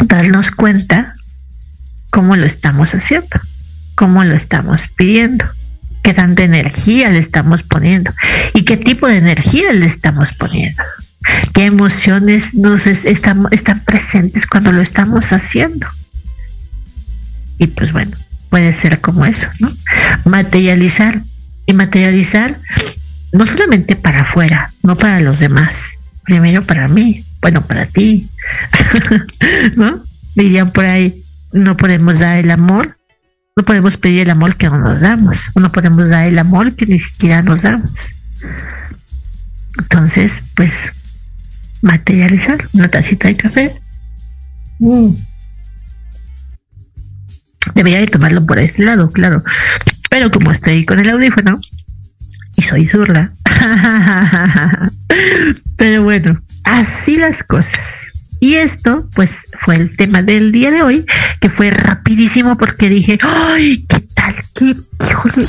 darnos 0.00 0.50
cuenta 0.50 1.14
cómo 2.10 2.34
lo 2.34 2.46
estamos 2.46 2.96
haciendo, 2.96 3.40
cómo 3.94 4.24
lo 4.24 4.34
estamos 4.34 4.88
pidiendo, 4.88 5.44
qué 6.04 6.12
tanta 6.12 6.44
energía 6.44 7.08
le 7.08 7.18
estamos 7.18 7.62
poniendo 7.62 8.12
y 8.52 8.62
qué 8.62 8.76
tipo 8.76 9.08
de 9.08 9.16
energía 9.16 9.72
le 9.72 9.86
estamos 9.86 10.32
poniendo, 10.32 10.82
qué 11.54 11.64
emociones 11.64 12.54
nos 12.54 12.86
están, 12.86 13.46
están 13.50 13.80
presentes 13.80 14.46
cuando 14.46 14.70
lo 14.70 14.82
estamos 14.82 15.32
haciendo. 15.32 15.86
Y 17.58 17.68
pues 17.68 17.92
bueno, 17.92 18.14
puede 18.50 18.74
ser 18.74 19.00
como 19.00 19.24
eso, 19.24 19.48
¿no? 19.60 19.72
Materializar 20.26 21.22
y 21.64 21.72
materializar 21.72 22.54
no 23.32 23.46
solamente 23.46 23.96
para 23.96 24.22
afuera, 24.22 24.70
no 24.82 24.96
para 24.96 25.20
los 25.20 25.38
demás, 25.38 25.94
primero 26.24 26.62
para 26.62 26.86
mí, 26.86 27.24
bueno, 27.40 27.62
para 27.62 27.86
ti, 27.86 28.28
¿no? 29.76 29.98
Dirían 30.34 30.70
por 30.70 30.84
ahí, 30.84 31.18
no 31.54 31.78
podemos 31.78 32.18
dar 32.18 32.36
el 32.36 32.50
amor, 32.50 32.93
no 33.56 33.62
podemos 33.64 33.96
pedir 33.96 34.20
el 34.22 34.30
amor 34.30 34.56
que 34.56 34.68
no 34.68 34.78
nos 34.78 35.00
damos, 35.00 35.50
no 35.54 35.70
podemos 35.70 36.08
dar 36.08 36.26
el 36.26 36.38
amor 36.38 36.74
que 36.74 36.86
ni 36.86 36.98
siquiera 36.98 37.42
nos 37.42 37.62
damos. 37.62 38.10
Entonces, 39.78 40.42
pues, 40.56 40.92
materializar 41.82 42.68
una 42.74 42.88
tacita 42.88 43.28
de 43.28 43.36
café. 43.36 43.80
Mm. 44.80 45.14
Debería 47.74 48.00
de 48.00 48.06
tomarlo 48.08 48.44
por 48.44 48.58
este 48.58 48.82
lado, 48.82 49.10
claro. 49.10 49.42
Pero 50.10 50.30
como 50.30 50.50
estoy 50.50 50.84
con 50.84 50.98
el 50.98 51.10
audífono, 51.10 51.58
y 52.56 52.62
soy 52.62 52.86
zurda. 52.86 53.32
Pero 55.76 56.04
bueno, 56.04 56.40
así 56.64 57.16
las 57.16 57.42
cosas. 57.42 58.13
Y 58.44 58.56
esto, 58.56 59.08
pues, 59.14 59.46
fue 59.60 59.76
el 59.76 59.96
tema 59.96 60.20
del 60.20 60.52
día 60.52 60.70
de 60.70 60.82
hoy, 60.82 61.06
que 61.40 61.48
fue 61.48 61.70
rapidísimo 61.70 62.58
porque 62.58 62.90
dije, 62.90 63.18
¡ay! 63.22 63.86
¿Qué 63.88 64.00
tal? 64.14 64.34
¿Qué? 64.54 64.74
Híjole, 65.00 65.46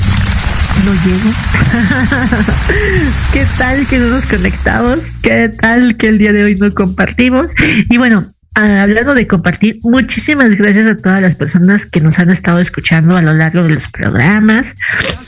no 0.82 0.94
llego. 1.04 1.30
¿Qué 3.34 3.44
tal 3.58 3.86
que 3.86 3.98
no 3.98 4.08
nos 4.08 4.24
conectamos? 4.24 4.98
¿Qué 5.20 5.52
tal 5.60 5.98
que 5.98 6.08
el 6.08 6.16
día 6.16 6.32
de 6.32 6.44
hoy 6.44 6.54
no 6.54 6.72
compartimos? 6.72 7.52
Y 7.90 7.98
bueno, 7.98 8.24
hablando 8.56 9.14
de 9.14 9.26
compartir, 9.26 9.78
muchísimas 9.82 10.56
gracias 10.56 10.86
a 10.86 10.96
todas 10.96 11.20
las 11.20 11.34
personas 11.34 11.84
que 11.84 12.00
nos 12.00 12.18
han 12.18 12.30
estado 12.30 12.58
escuchando 12.58 13.16
a 13.16 13.22
lo 13.22 13.34
largo 13.34 13.62
de 13.62 13.70
los 13.70 13.88
programas. 13.88 14.74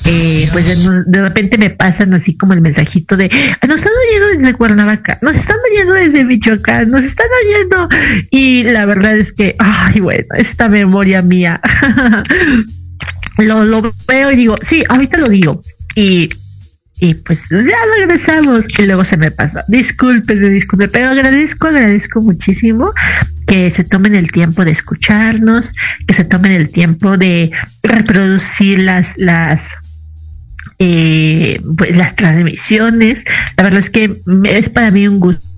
Eh, 0.06 0.48
pues 0.50 1.06
de, 1.06 1.22
repente 1.22 1.58
me 1.58 1.70
pasan 1.70 2.14
así 2.14 2.36
como 2.36 2.54
el 2.54 2.62
mensajito 2.62 3.16
de 3.16 3.30
ah, 3.60 3.66
nos 3.66 3.80
están 3.80 3.92
oyendo 4.08 4.28
desde 4.28 4.54
Cuernavaca, 4.54 5.18
nos 5.20 5.36
están 5.36 5.56
oyendo 5.70 5.92
desde 5.92 6.24
Michoacán, 6.24 6.90
nos 6.90 7.04
están 7.04 7.26
oyendo. 7.44 7.88
Y 8.30 8.64
la 8.64 8.86
verdad 8.86 9.16
es 9.16 9.32
que, 9.32 9.54
ay, 9.58 10.00
bueno, 10.00 10.24
esta 10.36 10.68
memoria 10.68 11.20
mía. 11.20 11.60
lo, 13.38 13.64
lo 13.64 13.92
veo 14.06 14.32
y 14.32 14.36
digo, 14.36 14.56
sí, 14.62 14.84
ahorita 14.88 15.18
lo 15.18 15.28
digo. 15.28 15.60
Y 15.94 16.30
y 17.00 17.14
pues 17.14 17.48
ya 17.50 17.76
regresamos 17.96 18.66
y 18.78 18.86
luego 18.86 19.04
se 19.04 19.16
me 19.16 19.30
pasa. 19.30 19.64
Disculpen, 19.68 20.52
disculpen, 20.52 20.90
pero 20.92 21.08
agradezco, 21.08 21.68
agradezco 21.68 22.20
muchísimo 22.20 22.92
que 23.46 23.70
se 23.70 23.84
tomen 23.84 24.14
el 24.14 24.30
tiempo 24.30 24.64
de 24.64 24.72
escucharnos, 24.72 25.74
que 26.06 26.14
se 26.14 26.24
tomen 26.24 26.52
el 26.52 26.70
tiempo 26.70 27.16
de 27.16 27.50
reproducir 27.82 28.80
las, 28.80 29.16
las, 29.16 29.76
eh, 30.78 31.60
pues 31.76 31.96
las 31.96 32.16
transmisiones. 32.16 33.24
La 33.56 33.64
verdad 33.64 33.78
es 33.78 33.90
que 33.90 34.14
es 34.44 34.68
para 34.68 34.90
mí 34.90 35.08
un 35.08 35.20
gusto 35.20 35.48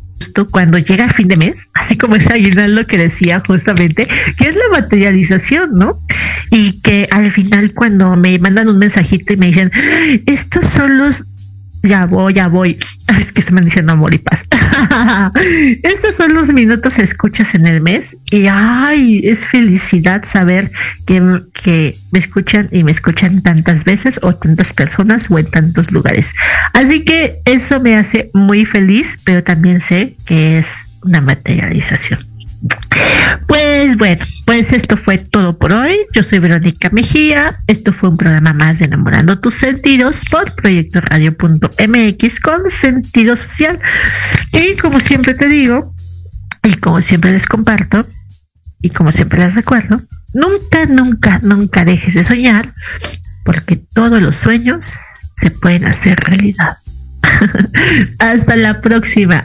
cuando 0.50 0.78
llega 0.78 1.08
fin 1.08 1.28
de 1.28 1.36
mes, 1.36 1.68
así 1.74 1.96
como 1.96 2.16
es 2.16 2.26
lo 2.68 2.86
que 2.86 2.98
decía 2.98 3.42
justamente, 3.46 4.06
que 4.36 4.48
es 4.48 4.54
la 4.54 4.80
materialización, 4.80 5.70
¿no? 5.74 6.00
Y 6.50 6.80
que 6.82 7.08
al 7.10 7.30
final 7.30 7.72
cuando 7.72 8.16
me 8.16 8.38
mandan 8.38 8.68
un 8.68 8.78
mensajito 8.78 9.32
y 9.32 9.36
me 9.36 9.46
dicen, 9.46 9.70
estos 10.26 10.66
son 10.66 10.98
los 10.98 11.24
ya 11.82 12.06
voy, 12.06 12.34
ya 12.34 12.48
voy. 12.48 12.78
Es 13.18 13.32
que 13.32 13.42
se 13.42 13.52
me 13.52 13.60
diciendo 13.60 13.92
amor 13.92 14.14
y 14.14 14.18
paz. 14.18 14.46
Estos 15.82 16.16
son 16.16 16.34
los 16.34 16.52
minutos 16.52 16.98
escuchas 16.98 17.54
en 17.54 17.66
el 17.66 17.80
mes 17.80 18.16
y 18.30 18.46
ay, 18.48 19.20
es 19.24 19.46
felicidad 19.46 20.24
saber 20.24 20.70
que, 21.06 21.42
que 21.52 21.94
me 22.12 22.18
escuchan 22.18 22.68
y 22.70 22.84
me 22.84 22.90
escuchan 22.90 23.42
tantas 23.42 23.84
veces 23.84 24.20
o 24.22 24.32
tantas 24.32 24.72
personas 24.72 25.30
o 25.30 25.38
en 25.38 25.50
tantos 25.50 25.90
lugares. 25.92 26.34
Así 26.72 27.04
que 27.04 27.36
eso 27.44 27.80
me 27.80 27.96
hace 27.96 28.30
muy 28.34 28.64
feliz, 28.64 29.18
pero 29.24 29.42
también 29.42 29.80
sé 29.80 30.16
que 30.26 30.58
es 30.58 30.84
una 31.02 31.20
materialización. 31.20 32.29
Pues 33.46 33.96
bueno, 33.96 34.24
pues 34.44 34.72
esto 34.72 34.96
fue 34.96 35.18
todo 35.18 35.58
por 35.58 35.72
hoy. 35.72 35.96
Yo 36.12 36.22
soy 36.22 36.38
Verónica 36.38 36.90
Mejía. 36.90 37.58
Esto 37.66 37.92
fue 37.92 38.10
un 38.10 38.16
programa 38.16 38.52
más 38.52 38.78
de 38.78 38.86
Enamorando 38.86 39.40
tus 39.40 39.54
sentidos 39.54 40.22
por 40.30 40.54
Proyecto 40.54 41.00
Radio.mx 41.00 42.40
con 42.40 42.70
sentido 42.70 43.36
social. 43.36 43.80
Y 44.52 44.76
como 44.76 45.00
siempre 45.00 45.34
te 45.34 45.48
digo, 45.48 45.94
y 46.62 46.74
como 46.74 47.00
siempre 47.00 47.32
les 47.32 47.46
comparto, 47.46 48.06
y 48.82 48.90
como 48.90 49.12
siempre 49.12 49.40
les 49.40 49.54
recuerdo, 49.54 50.00
nunca, 50.34 50.86
nunca, 50.86 51.40
nunca 51.42 51.84
dejes 51.84 52.14
de 52.14 52.24
soñar, 52.24 52.72
porque 53.44 53.76
todos 53.76 54.20
los 54.22 54.36
sueños 54.36 54.86
se 55.36 55.50
pueden 55.50 55.86
hacer 55.86 56.18
realidad. 56.20 56.76
Hasta 58.18 58.56
la 58.56 58.80
próxima. 58.80 59.44